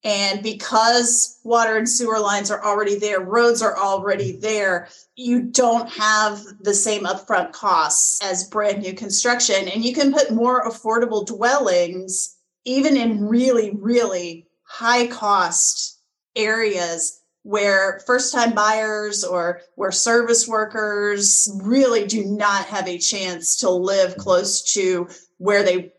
And 0.02 0.42
because 0.42 1.38
water 1.44 1.76
and 1.76 1.88
sewer 1.88 2.18
lines 2.18 2.50
are 2.50 2.64
already 2.64 2.98
there, 2.98 3.20
roads 3.20 3.62
are 3.62 3.78
already 3.78 4.32
there, 4.32 4.88
you 5.14 5.42
don't 5.42 5.88
have 5.90 6.42
the 6.60 6.74
same 6.74 7.04
upfront 7.04 7.52
costs 7.52 8.20
as 8.24 8.48
brand 8.48 8.82
new 8.82 8.94
construction. 8.94 9.68
And 9.68 9.84
you 9.84 9.94
can 9.94 10.12
put 10.12 10.32
more 10.32 10.64
affordable 10.64 11.24
dwellings, 11.24 12.36
even 12.64 12.96
in 12.96 13.28
really, 13.28 13.70
really 13.70 14.48
high 14.64 15.06
cost 15.06 16.00
areas 16.34 17.20
where 17.42 18.00
first 18.06 18.32
time 18.32 18.54
buyers 18.54 19.22
or 19.22 19.60
where 19.74 19.92
service 19.92 20.48
workers 20.48 21.48
really 21.62 22.06
do 22.06 22.24
not 22.24 22.64
have 22.66 22.88
a 22.88 22.98
chance 22.98 23.56
to 23.56 23.70
live 23.70 24.16
close 24.16 24.72
to 24.74 25.08
where 25.38 25.62
they 25.62 25.92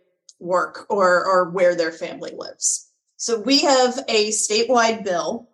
work 0.44 0.86
or, 0.90 1.26
or 1.26 1.50
where 1.50 1.76
their 1.76 1.92
family 1.92 2.32
lives. 2.36 2.90
So 3.18 3.40
we 3.40 3.62
have 3.62 4.00
a 4.10 4.30
statewide 4.30 5.04
bill 5.04 5.50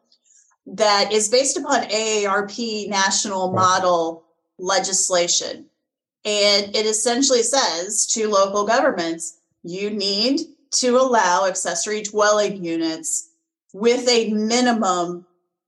that 0.65 1.13
is 1.13 1.29
based 1.29 1.57
upon 1.57 1.83
AARP 1.83 2.89
national 2.89 3.51
model 3.51 4.25
legislation. 4.57 5.67
And 6.25 6.75
it 6.75 6.85
essentially 6.85 7.43
says 7.43 8.05
to 8.07 8.27
local 8.27 8.65
governments, 8.65 9.37
you 9.63 9.89
need 9.89 10.41
to 10.71 10.97
allow 10.97 11.45
accessory 11.45 12.01
dwelling 12.01 12.63
units 12.63 13.29
with 13.73 14.07
a 14.07 14.31
minimum 14.31 15.25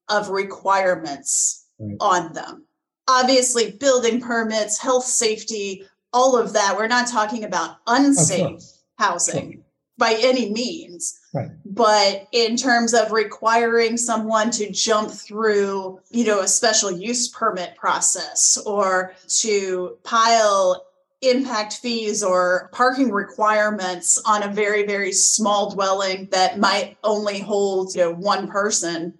of 0.10 0.30
requirements 0.30 1.66
right. 1.80 1.96
on 2.00 2.34
them. 2.34 2.66
Obviously, 3.08 3.72
building 3.72 4.22
permits, 4.22 4.78
health 4.78 5.06
safety, 5.06 5.84
all 6.14 6.38
of 6.38 6.54
that. 6.54 6.76
We're 6.78 6.88
not 6.88 7.08
talking 7.08 7.44
about 7.44 7.78
unsafe 7.88 8.62
housing 9.02 9.54
sure. 9.54 9.62
by 9.98 10.18
any 10.22 10.52
means. 10.52 11.20
Right. 11.34 11.50
But 11.66 12.28
in 12.32 12.56
terms 12.58 12.94
of 12.94 13.12
requiring 13.12 13.98
someone 13.98 14.52
to 14.52 14.72
jump 14.72 15.12
through, 15.12 16.00
you 16.10 16.26
know, 16.26 16.42
a 16.42 16.48
special 16.48 16.92
use 16.92 17.30
permit 17.30 17.76
process 17.76 18.58
or 18.66 19.14
to 19.40 19.98
pile 20.04 20.86
impact 21.22 21.74
fees 21.74 22.24
or 22.24 22.70
parking 22.74 23.12
requirements 23.12 24.20
on 24.26 24.42
a 24.42 24.48
very 24.48 24.86
very 24.88 25.12
small 25.12 25.70
dwelling 25.70 26.28
that 26.32 26.58
might 26.58 26.98
only 27.04 27.40
hold 27.40 27.94
you 27.94 28.02
know 28.02 28.14
one 28.14 28.48
person 28.48 29.14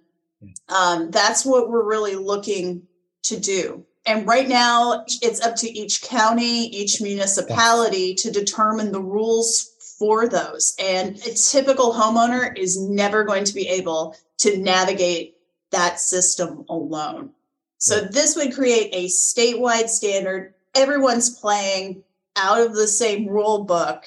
um, 0.68 1.10
that's 1.12 1.44
what 1.44 1.70
we're 1.70 1.88
really 1.88 2.16
looking 2.16 2.82
to 3.22 3.38
do 3.38 3.84
and 4.04 4.26
right 4.26 4.48
now 4.48 5.04
it's 5.22 5.40
up 5.42 5.54
to 5.54 5.70
each 5.70 6.02
county 6.02 6.66
each 6.66 7.00
municipality 7.00 8.14
to 8.14 8.32
determine 8.32 8.90
the 8.90 9.00
rules 9.00 9.71
for 10.02 10.26
those. 10.28 10.74
And 10.80 11.16
a 11.18 11.32
typical 11.32 11.92
homeowner 11.92 12.58
is 12.58 12.76
never 12.76 13.22
going 13.22 13.44
to 13.44 13.54
be 13.54 13.68
able 13.68 14.16
to 14.38 14.58
navigate 14.58 15.36
that 15.70 16.00
system 16.00 16.64
alone. 16.68 17.30
So 17.78 18.00
this 18.00 18.34
would 18.34 18.52
create 18.52 18.90
a 18.92 19.06
statewide 19.06 19.88
standard. 19.88 20.54
Everyone's 20.74 21.38
playing 21.38 22.02
out 22.34 22.60
of 22.60 22.74
the 22.74 22.88
same 22.88 23.28
rule 23.28 23.62
book. 23.62 24.02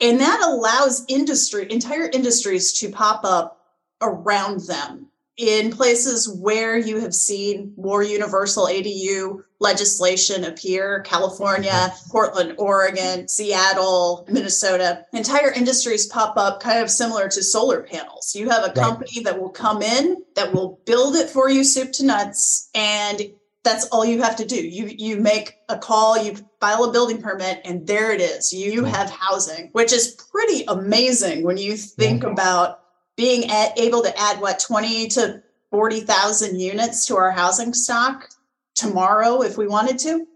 And 0.00 0.18
that 0.20 0.40
allows 0.42 1.04
industry, 1.06 1.70
entire 1.70 2.08
industries 2.08 2.72
to 2.80 2.88
pop 2.88 3.22
up 3.22 3.60
around 4.00 4.60
them 4.60 5.05
in 5.36 5.70
places 5.70 6.28
where 6.40 6.78
you 6.78 7.00
have 7.00 7.14
seen 7.14 7.72
more 7.76 8.02
universal 8.02 8.66
ADU 8.66 9.42
legislation 9.58 10.44
appear 10.44 11.00
California, 11.00 11.92
Portland, 12.10 12.54
Oregon, 12.58 13.28
Seattle, 13.28 14.26
Minnesota. 14.30 15.04
Entire 15.12 15.52
industries 15.52 16.06
pop 16.06 16.36
up 16.36 16.60
kind 16.60 16.82
of 16.82 16.90
similar 16.90 17.28
to 17.28 17.42
solar 17.42 17.82
panels. 17.82 18.34
You 18.34 18.48
have 18.50 18.64
a 18.64 18.72
company 18.72 19.12
right. 19.16 19.24
that 19.24 19.40
will 19.40 19.50
come 19.50 19.82
in, 19.82 20.22
that 20.34 20.52
will 20.52 20.80
build 20.86 21.16
it 21.16 21.28
for 21.28 21.50
you 21.50 21.64
soup 21.64 21.92
to 21.92 22.06
nuts, 22.06 22.70
and 22.74 23.22
that's 23.62 23.86
all 23.86 24.04
you 24.04 24.22
have 24.22 24.36
to 24.36 24.44
do. 24.46 24.56
You 24.56 24.86
you 24.86 25.16
make 25.16 25.56
a 25.68 25.76
call, 25.76 26.16
you 26.22 26.36
file 26.60 26.84
a 26.84 26.92
building 26.92 27.20
permit, 27.20 27.60
and 27.64 27.86
there 27.86 28.12
it 28.12 28.20
is. 28.20 28.52
You 28.52 28.84
have 28.84 29.10
housing, 29.10 29.70
which 29.72 29.92
is 29.92 30.16
pretty 30.30 30.64
amazing 30.68 31.42
when 31.42 31.56
you 31.56 31.76
think 31.76 32.22
about 32.22 32.80
being 33.16 33.50
at, 33.50 33.78
able 33.78 34.02
to 34.02 34.18
add 34.18 34.40
what 34.40 34.58
20 34.60 35.08
to 35.08 35.42
40,000 35.70 36.60
units 36.60 37.06
to 37.06 37.16
our 37.16 37.30
housing 37.30 37.74
stock 37.74 38.28
tomorrow 38.74 39.42
if 39.42 39.56
we 39.56 39.66
wanted 39.66 39.98
to, 40.00 40.26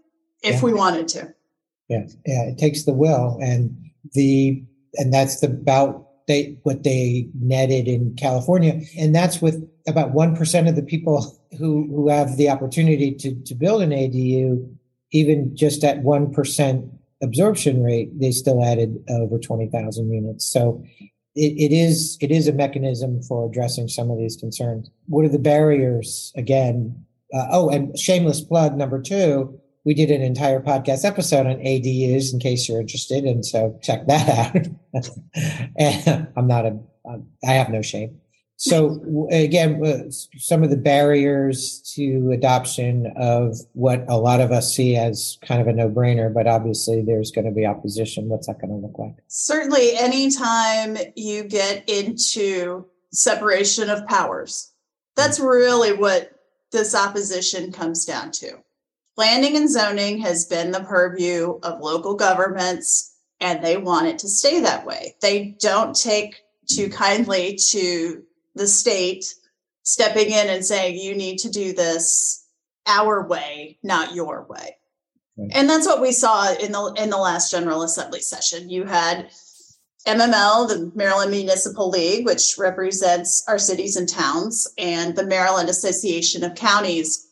if 0.43 0.55
yeah. 0.55 0.61
we 0.61 0.73
wanted 0.73 1.07
to. 1.09 1.33
Yeah, 1.87 2.05
yeah, 2.25 2.43
it 2.43 2.57
takes 2.57 2.83
the 2.83 2.93
will 2.93 3.37
and 3.41 3.75
the 4.13 4.63
and 4.95 5.13
that's 5.13 5.39
the 5.39 5.47
about 5.47 6.07
they 6.27 6.57
what 6.63 6.83
they 6.83 7.27
netted 7.39 7.87
in 7.87 8.15
California, 8.15 8.81
and 8.97 9.13
that's 9.13 9.41
with 9.41 9.67
about 9.87 10.11
one 10.11 10.35
percent 10.35 10.67
of 10.67 10.75
the 10.75 10.83
people 10.83 11.37
who 11.57 11.87
who 11.93 12.09
have 12.09 12.37
the 12.37 12.49
opportunity 12.49 13.13
to 13.15 13.35
to 13.43 13.55
build 13.55 13.81
an 13.81 13.89
ADU, 13.89 14.73
even 15.11 15.55
just 15.55 15.83
at 15.83 16.01
one 16.01 16.31
percent 16.31 16.85
absorption 17.21 17.83
rate, 17.83 18.17
they 18.19 18.31
still 18.31 18.63
added 18.63 19.03
over 19.09 19.37
twenty 19.37 19.67
thousand 19.67 20.11
units. 20.11 20.45
So 20.45 20.83
it, 21.35 21.71
it 21.71 21.75
is 21.75 22.17
it 22.21 22.31
is 22.31 22.47
a 22.47 22.53
mechanism 22.53 23.21
for 23.23 23.47
addressing 23.47 23.87
some 23.87 24.11
of 24.11 24.17
these 24.17 24.35
concerns. 24.35 24.89
What 25.07 25.25
are 25.25 25.29
the 25.29 25.39
barriers 25.39 26.31
again? 26.35 27.05
Uh, 27.33 27.47
oh, 27.51 27.69
and 27.69 27.97
shameless 27.97 28.41
plug 28.41 28.75
number 28.77 29.01
two. 29.01 29.57
We 29.83 29.93
did 29.95 30.11
an 30.11 30.21
entire 30.21 30.61
podcast 30.61 31.05
episode 31.05 31.47
on 31.47 31.55
ADUs 31.55 32.33
in 32.33 32.39
case 32.39 32.69
you're 32.69 32.79
interested, 32.79 33.23
and 33.23 33.45
so 33.45 33.79
check 33.81 34.05
that 34.07 34.55
out. 34.93 35.03
and 35.77 36.27
I'm 36.35 36.47
not 36.47 36.65
a 36.65 36.77
I 37.43 37.53
have 37.53 37.69
no 37.69 37.81
shame. 37.81 38.20
So 38.63 39.27
again, 39.31 39.83
uh, 39.83 40.11
some 40.37 40.61
of 40.61 40.69
the 40.69 40.77
barriers 40.77 41.81
to 41.95 42.29
adoption 42.31 43.11
of 43.17 43.57
what 43.73 44.05
a 44.07 44.19
lot 44.19 44.39
of 44.39 44.51
us 44.51 44.75
see 44.75 44.95
as 44.95 45.39
kind 45.43 45.59
of 45.59 45.67
a 45.67 45.73
no-brainer, 45.73 46.31
but 46.31 46.45
obviously 46.45 47.01
there's 47.01 47.31
going 47.31 47.45
to 47.45 47.51
be 47.51 47.65
opposition. 47.65 48.29
What's 48.29 48.45
that 48.45 48.61
going 48.61 48.69
to 48.69 48.75
look 48.75 48.99
like? 48.99 49.15
Certainly, 49.25 49.97
anytime 49.97 50.95
you 51.15 51.43
get 51.43 51.89
into 51.89 52.85
separation 53.11 53.89
of 53.89 54.05
powers, 54.05 54.71
that's 55.15 55.39
really 55.39 55.93
what 55.93 56.29
this 56.71 56.93
opposition 56.93 57.71
comes 57.71 58.05
down 58.05 58.29
to. 58.29 58.59
Planning 59.15 59.57
and 59.57 59.71
zoning 59.71 60.19
has 60.19 60.45
been 60.45 60.69
the 60.69 60.81
purview 60.81 61.59
of 61.63 61.81
local 61.81 62.13
governments, 62.13 63.15
and 63.39 63.63
they 63.63 63.77
want 63.77 64.05
it 64.05 64.19
to 64.19 64.29
stay 64.29 64.59
that 64.59 64.85
way. 64.85 65.15
They 65.19 65.55
don't 65.59 65.95
take 65.95 66.35
too 66.67 66.89
kindly 66.89 67.57
to 67.71 68.21
the 68.55 68.67
state 68.67 69.33
stepping 69.83 70.31
in 70.31 70.49
and 70.49 70.65
saying 70.65 70.97
you 70.97 71.15
need 71.15 71.37
to 71.39 71.49
do 71.49 71.73
this 71.73 72.45
our 72.87 73.27
way 73.27 73.77
not 73.83 74.13
your 74.15 74.45
way 74.49 74.77
right. 75.37 75.51
and 75.53 75.69
that's 75.69 75.87
what 75.87 76.01
we 76.01 76.11
saw 76.11 76.53
in 76.53 76.71
the 76.71 76.93
in 76.97 77.09
the 77.09 77.17
last 77.17 77.51
general 77.51 77.83
assembly 77.83 78.21
session 78.21 78.69
you 78.69 78.85
had 78.85 79.29
mml 80.07 80.67
the 80.67 80.91
maryland 80.95 81.31
municipal 81.31 81.89
league 81.89 82.25
which 82.25 82.55
represents 82.57 83.43
our 83.47 83.59
cities 83.59 83.95
and 83.95 84.09
towns 84.09 84.67
and 84.77 85.15
the 85.15 85.25
maryland 85.25 85.69
association 85.69 86.43
of 86.43 86.55
counties 86.55 87.27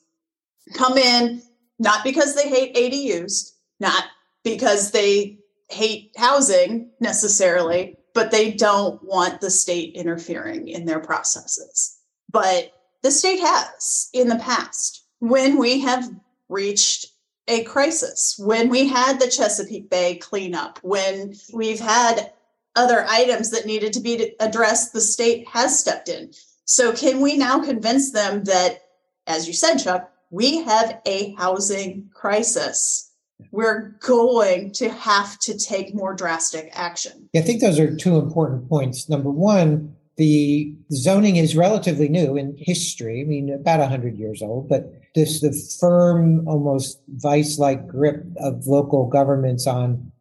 come 0.76 0.98
in 0.98 1.42
not 1.80 2.04
because 2.04 2.36
they 2.36 2.48
hate 2.48 2.76
adus 2.76 3.54
not 3.80 4.04
because 4.44 4.92
they 4.92 5.40
hate 5.70 6.12
housing 6.18 6.92
necessarily 7.00 7.99
but 8.14 8.32
they 8.32 8.52
don't 8.52 9.02
want 9.04 9.42
the 9.42 9.50
state 9.50 9.96
interfering 9.96 10.68
in 10.68 10.86
their 10.86 11.00
processes. 11.00 11.98
But 12.32 12.74
the 13.02 13.12
state 13.12 13.40
has 13.40 14.10
in 14.14 14.28
the 14.28 14.38
past 14.38 15.06
when 15.20 15.58
we 15.58 15.80
have 15.82 16.10
reached 16.48 17.08
a 17.48 17.64
crisis, 17.64 18.36
when 18.38 18.70
we 18.70 18.88
had 18.88 19.20
the 19.20 19.28
Chesapeake 19.28 19.90
Bay 19.90 20.16
cleanup, 20.16 20.80
when 20.84 21.36
we've 21.52 21.80
had 21.80 22.32
other 22.76 23.06
items 23.10 23.50
that 23.52 23.66
needed 23.66 23.94
to 23.94 24.00
be 24.00 24.36
addressed, 24.40 24.94
the 24.94 25.02
state 25.02 25.48
has 25.48 25.78
stepped 25.78 26.10
in. 26.10 26.32
So, 26.66 26.94
can 26.94 27.22
we 27.22 27.36
now 27.36 27.60
convince 27.64 28.12
them 28.12 28.44
that, 28.44 28.84
as 29.26 29.48
you 29.48 29.54
said, 29.54 29.78
Chuck, 29.78 30.12
we 30.30 30.64
have 30.64 31.02
a 31.06 31.34
housing 31.34 32.10
crisis? 32.14 33.09
We're 33.52 33.96
going 34.00 34.72
to 34.74 34.90
have 34.90 35.40
to 35.40 35.58
take 35.58 35.96
more 35.96 36.14
drastic 36.14 36.70
action. 36.74 37.30
I 37.36 37.42
think 37.42 37.62
those 37.62 37.80
are 37.80 37.96
two 37.96 38.18
important 38.18 38.70
points. 38.70 39.10
Number 39.10 39.30
one, 39.30 39.96
the 40.18 40.76
zoning 40.92 41.38
is 41.38 41.56
relatively 41.56 42.10
new 42.10 42.36
in 42.36 42.56
history. 42.58 43.22
I 43.22 43.24
mean, 43.24 43.52
about 43.54 43.80
100 43.80 44.18
years 44.18 44.42
old, 44.42 44.68
but 44.68 44.92
this 45.16 45.42
the 45.42 45.54
firm, 45.80 46.48
almost 46.48 47.02
vice-like 47.08 47.88
grip 47.88 48.26
of 48.38 48.68
local 48.68 49.08
governments 49.08 49.66
on 49.66 50.12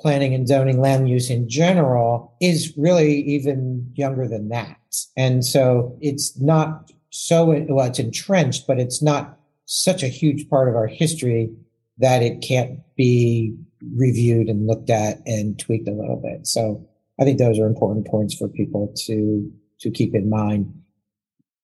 planning 0.00 0.34
and 0.34 0.46
zoning 0.46 0.80
land 0.80 1.08
use 1.08 1.30
in 1.30 1.48
general 1.48 2.36
is 2.40 2.74
really 2.76 3.22
even 3.22 3.90
younger 3.94 4.28
than 4.28 4.50
that. 4.50 4.76
And 5.16 5.44
so 5.44 5.96
it's 6.02 6.38
not 6.38 6.92
so 7.10 7.46
well, 7.68 7.86
it's 7.86 7.98
entrenched, 7.98 8.66
but 8.66 8.78
it's 8.78 9.02
not 9.02 9.38
such 9.64 10.02
a 10.02 10.08
huge 10.08 10.48
part 10.50 10.68
of 10.68 10.76
our 10.76 10.86
history 10.86 11.50
that 11.98 12.22
it 12.22 12.40
can't 12.42 12.80
be 12.96 13.56
reviewed 13.94 14.48
and 14.48 14.66
looked 14.66 14.90
at 14.90 15.20
and 15.26 15.58
tweaked 15.58 15.88
a 15.88 15.92
little 15.92 16.16
bit. 16.16 16.46
So 16.46 16.86
I 17.20 17.24
think 17.24 17.38
those 17.38 17.58
are 17.58 17.66
important 17.66 18.06
points 18.06 18.34
for 18.34 18.48
people 18.48 18.92
to 19.06 19.52
to 19.80 19.90
keep 19.90 20.14
in 20.14 20.30
mind. 20.30 20.72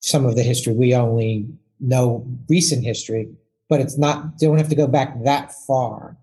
Some 0.01 0.27
of 0.27 0.37
the 0.37 0.42
history 0.42 0.75
we 0.75 0.95
only 0.95 1.49
know 1.81 2.27
recent 2.49 2.85
history, 2.85 3.31
but 3.68 3.81
it's 3.81 3.99
not 3.99 4.38
don't 4.38 4.59
have 4.59 4.68
to 4.68 4.75
go 4.75 4.87
back 4.87 5.23
that 5.25 5.53
far 5.66 6.16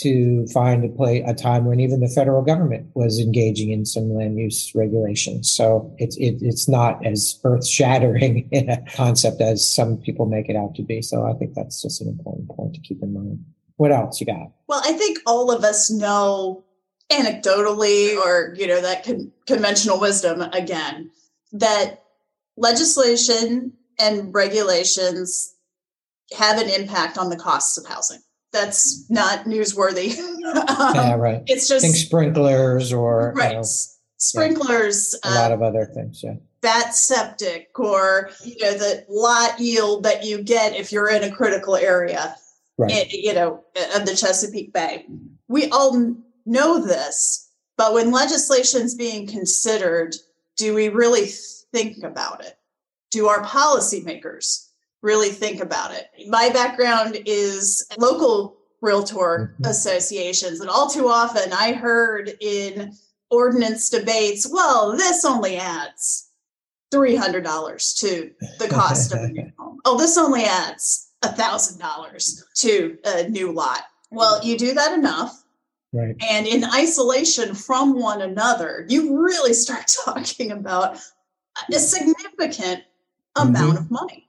to 0.00 0.46
find 0.48 0.84
a 0.84 0.88
play 0.88 1.22
a 1.22 1.34
time 1.34 1.64
when 1.64 1.80
even 1.80 2.00
the 2.00 2.08
federal 2.08 2.42
government 2.42 2.88
was 2.94 3.18
engaging 3.18 3.70
in 3.70 3.84
some 3.84 4.14
land 4.14 4.38
use 4.38 4.72
regulations. 4.74 5.50
So 5.50 5.92
it's 5.98 6.16
it, 6.16 6.38
it's 6.40 6.68
not 6.68 7.04
as 7.04 7.40
earth 7.44 7.66
shattering 7.66 8.48
in 8.52 8.70
a 8.70 8.82
concept 8.92 9.40
as 9.40 9.68
some 9.68 9.98
people 9.98 10.26
make 10.26 10.48
it 10.48 10.56
out 10.56 10.74
to 10.76 10.82
be. 10.82 11.02
So 11.02 11.24
I 11.24 11.32
think 11.34 11.54
that's 11.54 11.82
just 11.82 12.00
an 12.00 12.08
important 12.08 12.48
point 12.48 12.74
to 12.74 12.80
keep 12.80 13.02
in 13.02 13.12
mind. 13.12 13.44
What 13.76 13.92
else 13.92 14.20
you 14.20 14.26
got? 14.26 14.52
Well, 14.68 14.82
I 14.84 14.92
think 14.92 15.18
all 15.26 15.50
of 15.50 15.64
us 15.64 15.90
know 15.90 16.64
anecdotally 17.10 18.16
or 18.16 18.54
you 18.56 18.66
know 18.66 18.80
that 18.80 19.04
con- 19.04 19.32
conventional 19.46 19.98
wisdom 19.98 20.42
again 20.42 21.10
that 21.52 22.02
legislation 22.56 23.72
and 23.98 24.34
regulations 24.34 25.54
have 26.36 26.60
an 26.60 26.68
impact 26.68 27.16
on 27.16 27.30
the 27.30 27.36
costs 27.36 27.78
of 27.78 27.86
housing 27.86 28.20
that's 28.52 29.08
not 29.10 29.44
newsworthy. 29.44 30.18
um, 30.18 30.94
yeah, 30.94 31.14
right. 31.14 31.42
It's 31.46 31.68
just 31.68 31.84
Think 31.84 31.96
sprinklers 31.96 32.92
or 32.92 33.32
right. 33.36 33.50
You 33.50 33.56
know, 33.58 33.64
sprinklers. 34.16 35.18
Yeah, 35.24 35.30
a 35.30 35.34
lot 35.34 35.52
um, 35.52 35.60
of 35.60 35.62
other 35.62 35.86
things. 35.86 36.22
Yeah. 36.22 36.34
That 36.62 36.94
septic 36.94 37.78
or 37.78 38.30
you 38.44 38.56
know 38.60 38.72
the 38.72 39.04
lot 39.08 39.60
yield 39.60 40.02
that 40.04 40.24
you 40.24 40.42
get 40.42 40.74
if 40.74 40.90
you're 40.90 41.10
in 41.10 41.22
a 41.22 41.30
critical 41.30 41.76
area, 41.76 42.34
right. 42.78 42.90
in, 42.90 43.06
you 43.10 43.34
know, 43.34 43.64
eh, 43.76 43.98
of 43.98 44.06
the 44.06 44.16
Chesapeake 44.16 44.72
Bay. 44.72 45.06
We 45.46 45.68
all 45.70 46.14
know 46.46 46.84
this, 46.84 47.48
but 47.76 47.94
when 47.94 48.10
legislation's 48.10 48.94
being 48.94 49.26
considered, 49.26 50.16
do 50.56 50.74
we 50.74 50.88
really 50.88 51.26
think 51.26 52.02
about 52.02 52.44
it? 52.44 52.58
Do 53.10 53.28
our 53.28 53.42
policymakers 53.44 54.67
really 55.02 55.30
think 55.30 55.60
about 55.60 55.92
it. 55.92 56.08
My 56.28 56.50
background 56.50 57.18
is 57.26 57.86
local 57.98 58.56
realtor 58.80 59.54
mm-hmm. 59.54 59.70
associations, 59.70 60.60
and 60.60 60.70
all 60.70 60.88
too 60.88 61.08
often 61.08 61.52
I 61.52 61.72
heard 61.72 62.32
in 62.40 62.92
ordinance 63.30 63.90
debates, 63.90 64.48
well, 64.50 64.96
this 64.96 65.24
only 65.24 65.56
adds 65.56 66.28
$300 66.92 67.98
to 68.00 68.30
the 68.58 68.68
cost 68.68 69.12
of 69.12 69.20
a 69.20 69.28
new 69.28 69.52
home. 69.58 69.80
Oh, 69.84 69.98
this 69.98 70.16
only 70.16 70.44
adds 70.44 71.10
$1,000 71.22 72.42
to 72.56 72.98
a 73.04 73.28
new 73.28 73.52
lot. 73.52 73.82
Well, 74.10 74.42
you 74.44 74.56
do 74.56 74.74
that 74.74 74.92
enough. 74.92 75.42
Right. 75.92 76.14
And 76.28 76.46
in 76.46 76.64
isolation 76.64 77.54
from 77.54 77.98
one 77.98 78.22
another, 78.22 78.86
you 78.88 79.18
really 79.22 79.54
start 79.54 79.90
talking 80.04 80.52
about 80.52 80.98
a 81.72 81.78
significant 81.78 82.82
mm-hmm. 83.36 83.48
amount 83.48 83.78
of 83.78 83.90
money. 83.90 84.27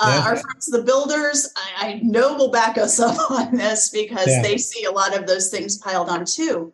Uh, 0.00 0.14
yeah. 0.16 0.30
Our 0.30 0.36
friends, 0.36 0.66
the 0.66 0.82
builders, 0.82 1.52
I, 1.56 1.88
I, 1.88 2.00
know 2.02 2.34
will 2.34 2.50
back 2.50 2.78
us 2.78 2.98
up 2.98 3.30
on 3.30 3.54
this 3.54 3.90
because 3.90 4.28
yeah. 4.28 4.40
they 4.40 4.56
see 4.56 4.84
a 4.84 4.90
lot 4.90 5.16
of 5.16 5.26
those 5.26 5.50
things 5.50 5.76
piled 5.76 6.08
on 6.08 6.24
too. 6.24 6.72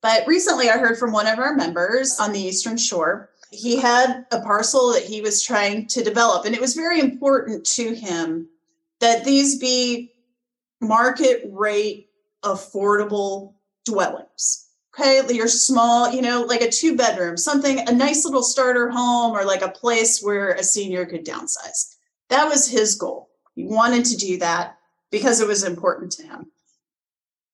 But 0.00 0.26
recently, 0.28 0.70
I 0.70 0.78
heard 0.78 0.96
from 0.96 1.10
one 1.10 1.26
of 1.26 1.40
our 1.40 1.54
members 1.54 2.20
on 2.20 2.32
the 2.32 2.40
Eastern 2.40 2.76
Shore. 2.76 3.30
He 3.50 3.76
had 3.76 4.26
a 4.30 4.40
parcel 4.40 4.92
that 4.92 5.02
he 5.02 5.20
was 5.20 5.42
trying 5.42 5.88
to 5.88 6.04
develop, 6.04 6.44
and 6.44 6.54
it 6.54 6.60
was 6.60 6.74
very 6.74 7.00
important 7.00 7.66
to 7.66 7.94
him 7.94 8.48
that 9.00 9.24
these 9.24 9.58
be 9.58 10.12
market 10.80 11.42
rate 11.50 12.10
affordable 12.44 13.54
dwellings. 13.84 14.66
Okay, 14.94 15.22
you're 15.34 15.48
small, 15.48 16.12
you 16.12 16.22
know, 16.22 16.42
like 16.42 16.60
a 16.60 16.70
two 16.70 16.96
bedroom, 16.96 17.36
something, 17.36 17.88
a 17.88 17.92
nice 17.92 18.24
little 18.24 18.42
starter 18.42 18.88
home, 18.90 19.32
or 19.32 19.44
like 19.44 19.62
a 19.62 19.68
place 19.68 20.22
where 20.22 20.50
a 20.52 20.62
senior 20.62 21.06
could 21.06 21.24
downsize 21.24 21.96
that 22.28 22.48
was 22.48 22.68
his 22.68 22.94
goal. 22.94 23.30
He 23.54 23.64
wanted 23.64 24.04
to 24.06 24.16
do 24.16 24.38
that 24.38 24.78
because 25.10 25.40
it 25.40 25.48
was 25.48 25.64
important 25.64 26.12
to 26.12 26.22
him. 26.22 26.46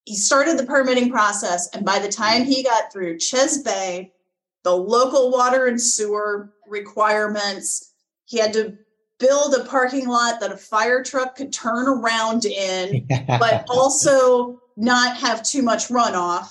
He 0.05 0.17
started 0.17 0.59
the 0.59 0.67
permitting 0.67 1.11
process, 1.11 1.69
and 1.75 1.85
by 1.85 1.99
the 1.99 2.11
time 2.11 2.45
he 2.45 2.63
got 2.63 2.93
through 2.93 3.19
Ches 3.19 3.59
Bay, 3.63 4.13
the 4.63 4.77
local 4.77 5.31
water 5.31 5.67
and 5.67 5.81
sewer 5.81 6.53
requirements, 6.69 7.93
he 8.27 8.39
had 8.39 8.53
to 8.55 8.77
build 9.19 9.55
a 9.55 9.65
parking 9.65 10.09
lot 10.09 10.41
that 10.41 10.53
a 10.53 10.57
fire 10.57 11.03
truck 11.03 11.37
could 11.37 11.53
turn 11.53 11.89
around 11.89 12.45
in, 12.45 13.07
but 13.27 13.65
also 13.71 14.61
not 14.77 15.17
have 15.17 15.43
too 15.43 15.63
much 15.63 15.89
runoff. 15.89 16.51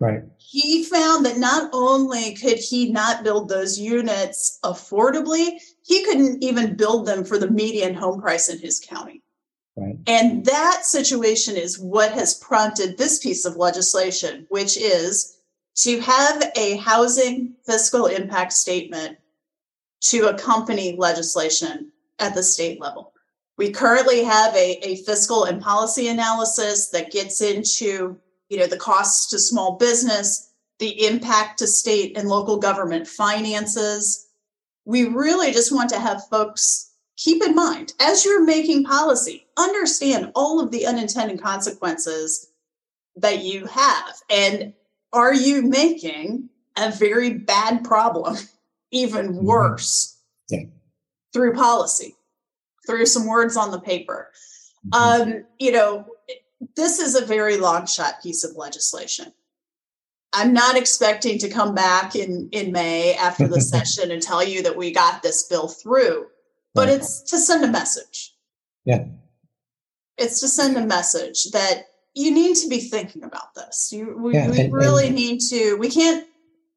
Right. 0.00 0.22
He 0.54 0.84
found 0.84 1.26
that 1.26 1.36
not 1.36 1.68
only 1.72 2.32
could 2.36 2.58
he 2.58 2.92
not 2.92 3.24
build 3.24 3.48
those 3.48 3.76
units 3.76 4.60
affordably, 4.62 5.60
he 5.84 6.04
couldn't 6.04 6.44
even 6.44 6.76
build 6.76 7.06
them 7.06 7.24
for 7.24 7.38
the 7.38 7.50
median 7.50 7.92
home 7.92 8.20
price 8.20 8.48
in 8.48 8.60
his 8.60 8.78
county. 8.78 9.24
Right. 9.76 9.98
And 10.06 10.44
that 10.44 10.84
situation 10.84 11.56
is 11.56 11.80
what 11.80 12.12
has 12.12 12.34
prompted 12.38 12.96
this 12.96 13.18
piece 13.18 13.44
of 13.44 13.56
legislation, 13.56 14.46
which 14.48 14.76
is 14.76 15.38
to 15.78 15.98
have 15.98 16.52
a 16.56 16.76
housing 16.76 17.54
fiscal 17.66 18.06
impact 18.06 18.52
statement 18.52 19.18
to 20.02 20.28
accompany 20.28 20.94
legislation 20.96 21.90
at 22.20 22.32
the 22.32 22.44
state 22.44 22.80
level. 22.80 23.12
We 23.58 23.72
currently 23.72 24.22
have 24.22 24.54
a, 24.54 24.78
a 24.86 25.02
fiscal 25.02 25.46
and 25.46 25.60
policy 25.60 26.06
analysis 26.06 26.90
that 26.90 27.10
gets 27.10 27.40
into 27.40 28.20
you 28.54 28.60
know 28.60 28.68
the 28.68 28.76
costs 28.76 29.28
to 29.30 29.38
small 29.40 29.72
business, 29.72 30.52
the 30.78 31.06
impact 31.06 31.58
to 31.58 31.66
state 31.66 32.16
and 32.16 32.28
local 32.28 32.56
government 32.56 33.08
finances, 33.08 34.28
we 34.84 35.08
really 35.08 35.50
just 35.50 35.72
want 35.72 35.90
to 35.90 35.98
have 35.98 36.28
folks 36.28 36.92
keep 37.16 37.42
in 37.42 37.54
mind 37.54 37.94
as 38.00 38.24
you're 38.24 38.44
making 38.44 38.84
policy, 38.84 39.46
understand 39.56 40.30
all 40.36 40.60
of 40.60 40.70
the 40.70 40.86
unintended 40.86 41.42
consequences 41.42 42.52
that 43.16 43.42
you 43.42 43.66
have. 43.66 44.14
And 44.30 44.72
are 45.12 45.34
you 45.34 45.62
making 45.62 46.48
a 46.76 46.92
very 46.92 47.30
bad 47.30 47.82
problem 47.82 48.36
even 48.92 49.30
mm-hmm. 49.30 49.46
worse 49.46 50.16
yeah. 50.48 50.60
through 51.32 51.54
policy, 51.54 52.14
through 52.86 53.06
some 53.06 53.26
words 53.26 53.56
on 53.56 53.72
the 53.72 53.80
paper? 53.80 54.30
Mm-hmm. 54.92 55.30
Um, 55.32 55.44
you 55.58 55.72
know, 55.72 56.06
this 56.76 56.98
is 56.98 57.14
a 57.14 57.24
very 57.24 57.56
long 57.56 57.86
shot 57.86 58.22
piece 58.22 58.44
of 58.44 58.56
legislation. 58.56 59.32
I'm 60.32 60.52
not 60.52 60.76
expecting 60.76 61.38
to 61.38 61.48
come 61.48 61.74
back 61.74 62.16
in, 62.16 62.48
in 62.50 62.72
May 62.72 63.14
after 63.14 63.46
the 63.46 63.60
session 63.72 64.10
and 64.10 64.20
tell 64.20 64.42
you 64.42 64.62
that 64.64 64.76
we 64.76 64.92
got 64.92 65.22
this 65.22 65.44
bill 65.44 65.68
through, 65.68 66.26
but 66.74 66.88
right. 66.88 66.96
it's 66.96 67.22
to 67.30 67.38
send 67.38 67.64
a 67.64 67.70
message. 67.70 68.34
Yeah. 68.84 69.04
It's 70.18 70.40
to 70.40 70.48
send 70.48 70.76
a 70.76 70.86
message 70.86 71.50
that 71.52 71.86
you 72.14 72.32
need 72.32 72.56
to 72.56 72.68
be 72.68 72.78
thinking 72.78 73.24
about 73.24 73.54
this. 73.54 73.90
You, 73.92 74.16
we, 74.16 74.34
yeah, 74.34 74.50
we 74.50 74.60
and, 74.60 74.72
really 74.72 75.06
and, 75.06 75.16
need 75.16 75.40
to, 75.50 75.76
we 75.76 75.88
can't 75.88 76.26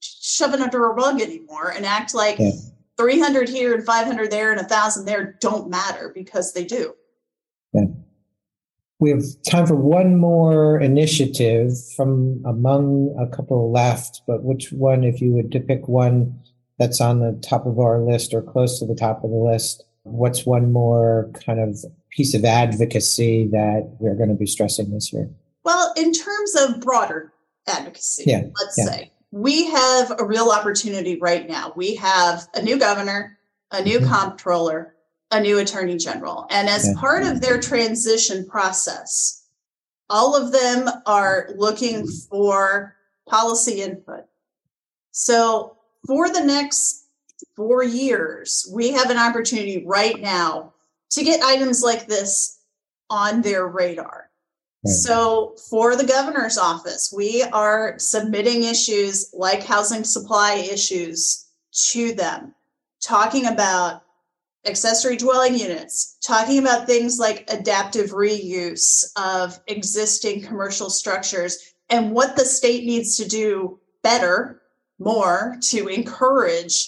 shove 0.02 0.54
it 0.54 0.62
under 0.62 0.86
a 0.86 0.94
rug 0.94 1.22
anymore 1.22 1.72
and 1.72 1.86
act 1.86 2.14
like 2.14 2.40
yeah. 2.40 2.52
300 2.98 3.50
here 3.50 3.76
and 3.76 3.86
500 3.86 4.32
there 4.32 4.52
and 4.52 4.60
a 4.60 4.64
thousand 4.64 5.06
there 5.06 5.38
don't 5.40 5.70
matter 5.70 6.12
because 6.14 6.54
they 6.54 6.64
do. 6.64 6.94
We 9.00 9.12
have 9.12 9.24
time 9.48 9.68
for 9.68 9.76
one 9.76 10.18
more 10.18 10.80
initiative 10.80 11.74
from 11.96 12.42
among 12.46 13.16
a 13.20 13.28
couple 13.36 13.72
left, 13.72 14.22
but 14.26 14.44
which 14.44 14.72
one, 14.72 15.04
if 15.04 15.22
you 15.22 15.32
would 15.34 15.52
to 15.52 15.60
pick 15.60 15.88
one 15.88 16.40
that's 16.80 17.00
on 17.00 17.20
the 17.20 17.40
top 17.48 17.66
of 17.66 17.80
our 17.80 18.02
list 18.02 18.34
or 18.34 18.42
close 18.42 18.80
to 18.80 18.86
the 18.86 18.96
top 18.96 19.24
of 19.24 19.30
the 19.30 19.38
list, 19.38 19.84
what's 20.04 20.46
one 20.46 20.72
more 20.72 21.30
kind 21.46 21.60
of 21.60 21.78
piece 22.10 22.34
of 22.34 22.44
advocacy 22.44 23.48
that 23.52 23.96
we're 24.00 24.16
going 24.16 24.30
to 24.30 24.36
be 24.36 24.48
stressing 24.48 24.92
this 24.92 25.14
year? 25.14 25.30
Well, 25.64 25.94
in 25.98 26.12
terms 26.14 26.56
of 26.56 26.82
broader 26.82 27.34
advocacy, 27.68 28.24
yeah, 28.26 28.44
let's 28.60 28.78
yeah. 28.78 28.86
say 28.86 29.12
we 29.32 29.68
have 29.68 30.20
a 30.20 30.26
real 30.26 30.50
opportunity 30.50 31.18
right 31.20 31.48
now. 31.48 31.74
We 31.76 31.96
have 31.96 32.48
a 32.54 32.62
new 32.62 32.80
governor, 32.80 33.38
a 33.72 33.84
new 33.84 34.00
mm-hmm. 34.00 34.12
comptroller, 34.12 34.96
a 35.32 35.40
new 35.40 35.60
attorney 35.60 35.98
general. 35.98 36.48
And 36.50 36.70
as 36.70 36.88
yeah. 36.88 36.94
part 37.00 37.24
of 37.24 37.42
their 37.42 37.60
transition 37.60 38.46
process, 38.48 39.46
all 40.10 40.36
of 40.36 40.52
them 40.52 40.90
are 41.06 41.50
looking 41.56 42.08
for 42.08 42.96
policy 43.28 43.82
input. 43.82 44.26
So 45.12 45.78
for 46.06 46.30
the 46.30 46.44
next 46.44 47.08
four 47.56 47.84
years, 47.84 48.70
we 48.74 48.92
have 48.92 49.10
an 49.10 49.18
opportunity 49.18 49.84
right 49.86 50.20
now 50.20 50.74
to 51.12 51.24
get 51.24 51.44
items 51.44 51.82
like 51.84 52.08
this 52.08 52.60
on 53.10 53.42
their 53.42 53.68
radar. 53.68 54.30
Right. 54.86 54.94
So, 54.94 55.56
for 55.70 55.96
the 55.96 56.06
governor's 56.06 56.58
office, 56.58 57.12
we 57.16 57.42
are 57.42 57.96
submitting 57.98 58.64
issues 58.64 59.34
like 59.34 59.64
housing 59.64 60.04
supply 60.04 60.54
issues 60.72 61.48
to 61.90 62.14
them, 62.14 62.54
talking 63.02 63.48
about 63.48 64.04
accessory 64.68 65.18
dwelling 65.18 65.58
units, 65.58 66.18
talking 66.24 66.60
about 66.60 66.86
things 66.86 67.18
like 67.20 67.50
adaptive 67.50 68.12
reuse 68.12 69.06
of 69.16 69.60
existing 69.68 70.42
commercial 70.42 70.90
structures 70.90 71.74
and 71.90 72.12
what 72.12 72.36
the 72.36 72.46
state 72.46 72.86
needs 72.86 73.18
to 73.18 73.28
do 73.28 73.80
better, 74.04 74.62
more 75.00 75.58
to 75.62 75.88
encourage 75.88 76.88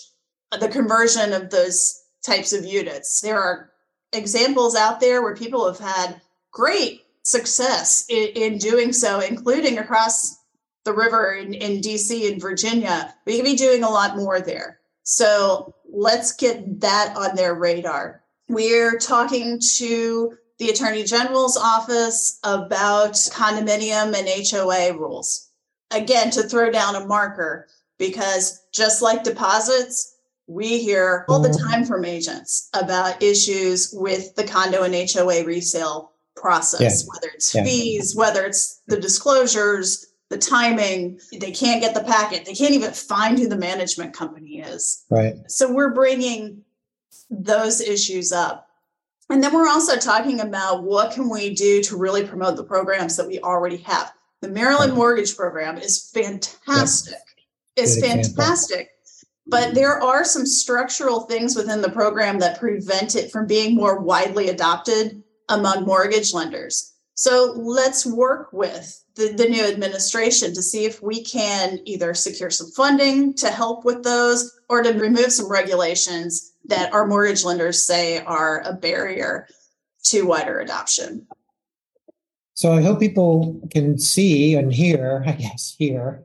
the 0.59 0.67
conversion 0.67 1.33
of 1.33 1.49
those 1.49 2.03
types 2.25 2.53
of 2.53 2.65
units. 2.65 3.21
There 3.21 3.39
are 3.39 3.71
examples 4.13 4.75
out 4.75 4.99
there 4.99 5.21
where 5.21 5.35
people 5.35 5.65
have 5.65 5.79
had 5.79 6.21
great 6.51 7.01
success 7.23 8.05
in, 8.09 8.29
in 8.35 8.57
doing 8.57 8.91
so, 8.91 9.19
including 9.19 9.77
across 9.77 10.37
the 10.85 10.93
river 10.93 11.33
in, 11.33 11.53
in 11.53 11.81
DC 11.81 12.31
and 12.31 12.41
Virginia. 12.41 13.13
We 13.25 13.35
can 13.35 13.45
be 13.45 13.55
doing 13.55 13.83
a 13.83 13.89
lot 13.89 14.17
more 14.17 14.41
there. 14.41 14.79
So 15.03 15.75
let's 15.91 16.33
get 16.33 16.81
that 16.81 17.15
on 17.15 17.35
their 17.35 17.55
radar. 17.55 18.21
We're 18.47 18.97
talking 18.97 19.59
to 19.77 20.37
the 20.57 20.69
Attorney 20.69 21.03
General's 21.03 21.57
office 21.57 22.39
about 22.43 23.13
condominium 23.13 24.13
and 24.13 24.27
HOA 24.49 24.97
rules. 24.97 25.49
Again, 25.91 26.29
to 26.31 26.43
throw 26.43 26.71
down 26.71 26.95
a 26.95 27.05
marker, 27.05 27.67
because 27.97 28.61
just 28.71 29.01
like 29.01 29.23
deposits, 29.23 30.15
we 30.47 30.81
hear 30.81 31.25
all 31.29 31.39
the 31.39 31.57
time 31.69 31.85
from 31.85 32.05
agents 32.05 32.69
about 32.73 33.21
issues 33.21 33.93
with 33.93 34.35
the 34.35 34.43
condo 34.43 34.83
and 34.83 34.95
HOA 34.95 35.45
resale 35.45 36.11
process, 36.35 36.81
yeah. 37.03 37.07
whether 37.13 37.27
it's 37.33 37.53
yeah. 37.53 37.63
fees, 37.63 38.15
whether 38.15 38.45
it's 38.45 38.81
the 38.87 38.99
disclosures, 38.99 40.07
the 40.29 40.37
timing. 40.37 41.19
They 41.31 41.51
can't 41.51 41.81
get 41.81 41.93
the 41.93 42.03
packet. 42.03 42.45
They 42.45 42.53
can't 42.53 42.73
even 42.73 42.91
find 42.91 43.37
who 43.37 43.47
the 43.47 43.57
management 43.57 44.13
company 44.13 44.59
is. 44.59 45.03
Right. 45.09 45.35
So 45.47 45.71
we're 45.71 45.93
bringing 45.93 46.63
those 47.29 47.81
issues 47.81 48.31
up. 48.31 48.67
And 49.29 49.43
then 49.43 49.53
we're 49.53 49.67
also 49.67 49.97
talking 49.97 50.39
about 50.39 50.83
what 50.83 51.11
can 51.11 51.29
we 51.29 51.53
do 51.53 51.83
to 51.83 51.97
really 51.97 52.25
promote 52.25 52.55
the 52.55 52.63
programs 52.63 53.15
that 53.17 53.27
we 53.27 53.39
already 53.39 53.77
have. 53.77 54.11
The 54.41 54.49
Maryland. 54.49 54.93
Mortgage 54.93 55.35
Program 55.35 55.77
is 55.77 56.09
fantastic. 56.11 57.13
Yep. 57.13 57.85
Is 57.85 57.99
fantastic 57.99 58.89
but 59.49 59.73
there 59.73 60.01
are 60.01 60.23
some 60.23 60.45
structural 60.45 61.21
things 61.21 61.55
within 61.55 61.81
the 61.81 61.89
program 61.89 62.39
that 62.39 62.59
prevent 62.59 63.15
it 63.15 63.31
from 63.31 63.47
being 63.47 63.75
more 63.75 63.99
widely 63.99 64.49
adopted 64.49 65.23
among 65.49 65.85
mortgage 65.85 66.33
lenders. 66.33 66.93
So 67.15 67.53
let's 67.57 68.05
work 68.05 68.53
with 68.53 69.03
the, 69.19 69.33
the 69.33 69.49
new 69.49 69.65
administration 69.65 70.53
to 70.53 70.61
see 70.61 70.85
if 70.85 71.03
we 71.03 71.21
can 71.23 71.79
either 71.83 72.13
secure 72.13 72.49
some 72.49 72.71
funding 72.71 73.33
to 73.35 73.49
help 73.49 73.83
with 73.83 74.03
those 74.03 74.57
or 74.69 74.81
to 74.81 74.93
remove 74.93 75.31
some 75.33 75.51
regulations 75.51 76.53
that 76.65 76.93
our 76.93 77.05
mortgage 77.05 77.43
lenders 77.43 77.83
say 77.83 78.19
are 78.19 78.61
a 78.65 78.73
barrier 78.73 79.47
to 80.03 80.23
wider 80.23 80.59
adoption. 80.61 81.27
So 82.53 82.71
I 82.71 82.81
hope 82.81 82.99
people 82.99 83.61
can 83.71 83.99
see 83.99 84.55
and 84.55 84.73
hear, 84.73 85.23
I 85.27 85.33
guess, 85.33 85.75
hear 85.77 86.23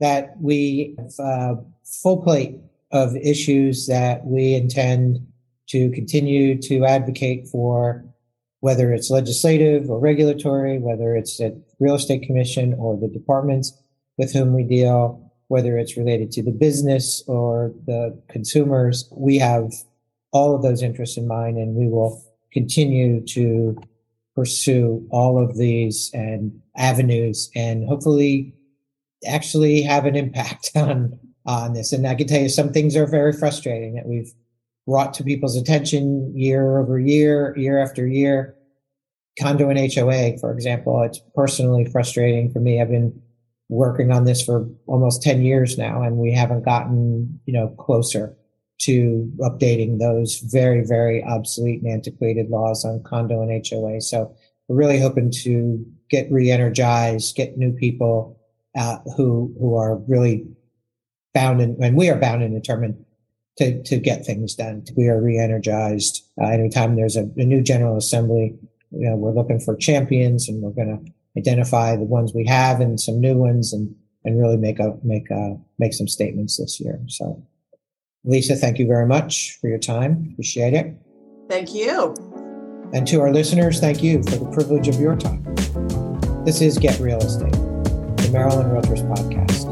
that 0.00 0.34
we 0.38 0.94
have 0.98 1.18
a 1.18 1.56
full 1.82 2.22
plate 2.22 2.58
of 2.92 3.16
issues 3.16 3.86
that 3.86 4.24
we 4.26 4.54
intend 4.54 5.26
to 5.68 5.90
continue 5.92 6.60
to 6.60 6.84
advocate 6.84 7.48
for, 7.48 8.04
whether 8.64 8.94
it's 8.94 9.10
legislative 9.10 9.90
or 9.90 10.00
regulatory, 10.00 10.78
whether 10.78 11.14
it's 11.14 11.38
at 11.38 11.52
real 11.80 11.96
estate 11.96 12.22
commission 12.22 12.72
or 12.78 12.96
the 12.96 13.08
departments 13.08 13.78
with 14.16 14.32
whom 14.32 14.54
we 14.54 14.62
deal, 14.62 15.30
whether 15.48 15.76
it's 15.76 15.98
related 15.98 16.32
to 16.32 16.42
the 16.42 16.50
business 16.50 17.22
or 17.26 17.74
the 17.86 18.18
consumers. 18.30 19.06
We 19.12 19.36
have 19.36 19.70
all 20.32 20.54
of 20.54 20.62
those 20.62 20.82
interests 20.82 21.18
in 21.18 21.28
mind 21.28 21.58
and 21.58 21.76
we 21.76 21.88
will 21.88 22.24
continue 22.54 23.20
to 23.26 23.76
pursue 24.34 25.06
all 25.10 25.38
of 25.38 25.58
these 25.58 26.10
and 26.14 26.58
avenues 26.74 27.50
and 27.54 27.86
hopefully 27.86 28.54
actually 29.28 29.82
have 29.82 30.06
an 30.06 30.16
impact 30.16 30.70
on 30.74 31.18
on 31.44 31.74
this. 31.74 31.92
And 31.92 32.06
I 32.06 32.14
can 32.14 32.26
tell 32.26 32.40
you 32.40 32.48
some 32.48 32.72
things 32.72 32.96
are 32.96 33.06
very 33.06 33.34
frustrating 33.34 33.96
that 33.96 34.06
we've 34.06 34.32
brought 34.86 35.14
to 35.14 35.24
people's 35.24 35.56
attention 35.56 36.32
year 36.36 36.78
over 36.78 36.98
year, 36.98 37.56
year 37.56 37.82
after 37.82 38.06
year. 38.06 38.56
Condo 39.40 39.68
and 39.68 39.78
HOA, 39.92 40.38
for 40.38 40.52
example, 40.52 41.02
it's 41.02 41.20
personally 41.34 41.84
frustrating 41.86 42.52
for 42.52 42.60
me. 42.60 42.80
I've 42.80 42.90
been 42.90 43.20
working 43.68 44.12
on 44.12 44.24
this 44.24 44.42
for 44.42 44.68
almost 44.86 45.22
10 45.22 45.42
years 45.42 45.76
now, 45.76 46.02
and 46.02 46.18
we 46.18 46.32
haven't 46.32 46.64
gotten, 46.64 47.40
you 47.46 47.52
know, 47.52 47.68
closer 47.78 48.36
to 48.82 49.30
updating 49.40 49.98
those 49.98 50.38
very, 50.38 50.84
very 50.84 51.24
obsolete 51.24 51.82
and 51.82 51.90
antiquated 51.90 52.48
laws 52.50 52.84
on 52.84 53.02
condo 53.02 53.42
and 53.42 53.66
HOA. 53.66 54.00
So 54.00 54.34
we're 54.68 54.76
really 54.76 55.00
hoping 55.00 55.30
to 55.42 55.84
get 56.10 56.30
re-energized, 56.30 57.34
get 57.34 57.56
new 57.56 57.72
people 57.72 58.38
uh, 58.76 58.98
who 59.16 59.54
who 59.58 59.76
are 59.76 59.96
really 60.08 60.46
bound 61.32 61.60
and, 61.60 61.76
and 61.82 61.96
we 61.96 62.10
are 62.10 62.18
bound 62.18 62.42
and 62.42 62.54
determined 62.54 63.04
to, 63.58 63.82
to 63.82 63.98
get 63.98 64.26
things 64.26 64.54
done. 64.54 64.84
We 64.96 65.08
are 65.08 65.20
re-energized. 65.20 66.24
Uh, 66.40 66.48
anytime 66.48 66.96
there's 66.96 67.16
a, 67.16 67.28
a, 67.36 67.44
new 67.44 67.62
General 67.62 67.96
Assembly, 67.96 68.56
you 68.90 69.08
know, 69.08 69.16
we're 69.16 69.34
looking 69.34 69.60
for 69.60 69.76
champions 69.76 70.48
and 70.48 70.62
we're 70.62 70.70
going 70.70 71.04
to 71.04 71.40
identify 71.40 71.96
the 71.96 72.04
ones 72.04 72.32
we 72.34 72.46
have 72.46 72.80
and 72.80 72.98
some 72.98 73.20
new 73.20 73.36
ones 73.36 73.72
and, 73.72 73.94
and 74.24 74.40
really 74.40 74.56
make 74.56 74.80
a, 74.80 74.96
make 75.02 75.30
a, 75.30 75.56
make 75.78 75.92
some 75.92 76.08
statements 76.08 76.56
this 76.56 76.80
year. 76.80 77.00
So 77.06 77.44
Lisa, 78.24 78.56
thank 78.56 78.78
you 78.78 78.86
very 78.86 79.06
much 79.06 79.58
for 79.60 79.68
your 79.68 79.78
time. 79.78 80.30
Appreciate 80.32 80.74
it. 80.74 80.96
Thank 81.48 81.74
you. 81.74 82.14
And 82.92 83.06
to 83.08 83.20
our 83.20 83.32
listeners, 83.32 83.80
thank 83.80 84.02
you 84.02 84.22
for 84.22 84.36
the 84.36 84.50
privilege 84.52 84.88
of 84.88 84.98
your 85.00 85.16
time. 85.16 85.42
This 86.44 86.60
is 86.60 86.78
Get 86.78 86.98
Real 87.00 87.18
Estate, 87.18 87.52
the 87.52 88.30
Maryland 88.32 88.70
Realtors 88.70 89.02
Podcast. 89.08 89.64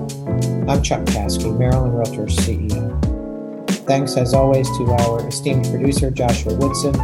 I'm 0.69 0.83
Chuck 0.83 1.05
Caskey, 1.07 1.57
Maryland 1.59 1.95
Realtors 1.95 2.37
CEO. 2.37 3.12
Thanks, 3.87 4.17
as 4.17 4.33
always, 4.33 4.69
to 4.79 4.85
our 5.01 5.27
esteemed 5.27 5.67
producer, 5.67 6.11
Joshua 6.11 6.55
Woodson. 6.55 6.95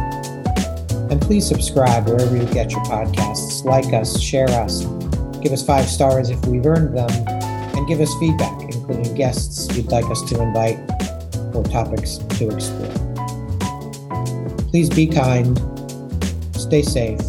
And 1.11 1.21
please 1.21 1.45
subscribe 1.45 2.07
wherever 2.07 2.37
you 2.37 2.45
get 2.53 2.71
your 2.71 2.83
podcasts. 2.85 3.65
Like 3.65 3.93
us, 3.93 4.19
share 4.19 4.49
us, 4.49 4.85
give 5.41 5.51
us 5.51 5.65
five 5.65 5.85
stars 5.85 6.29
if 6.29 6.43
we've 6.45 6.65
earned 6.65 6.97
them, 6.97 7.09
and 7.77 7.87
give 7.87 7.99
us 7.99 8.13
feedback, 8.15 8.61
including 8.61 9.13
guests 9.13 9.75
you'd 9.75 9.91
like 9.91 10.05
us 10.05 10.21
to 10.29 10.41
invite 10.41 10.79
or 11.53 11.63
topics 11.65 12.17
to 12.17 12.49
explore. 12.49 12.93
Please 14.69 14.89
be 14.89 15.05
kind, 15.05 15.57
stay 16.55 16.81
safe, 16.81 17.19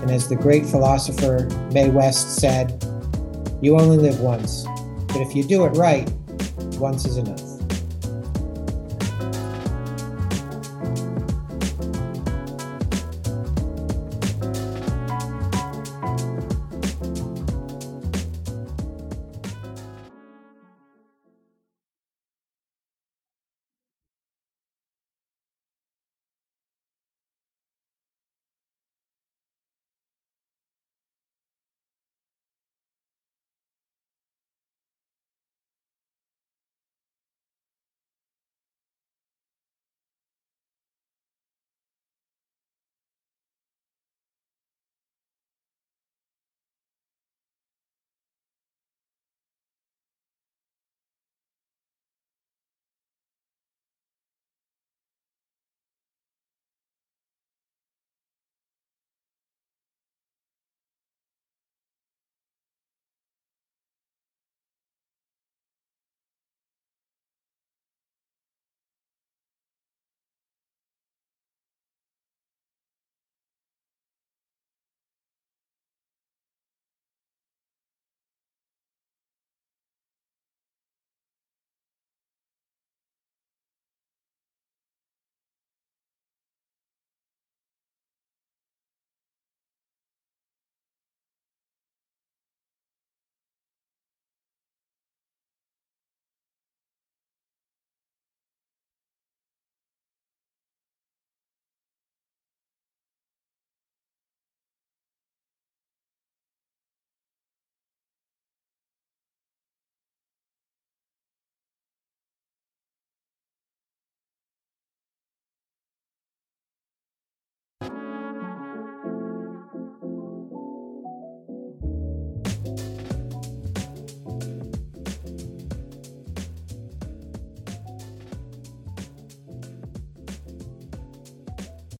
and 0.00 0.10
as 0.10 0.28
the 0.28 0.36
great 0.36 0.64
philosopher 0.64 1.48
Mae 1.72 1.90
West 1.90 2.36
said, 2.36 2.72
you 3.60 3.78
only 3.78 3.98
live 3.98 4.20
once, 4.20 4.64
but 5.08 5.18
if 5.18 5.34
you 5.36 5.44
do 5.44 5.64
it 5.64 5.70
right, 5.70 6.10
once 6.78 7.04
is 7.04 7.18
enough. 7.18 7.43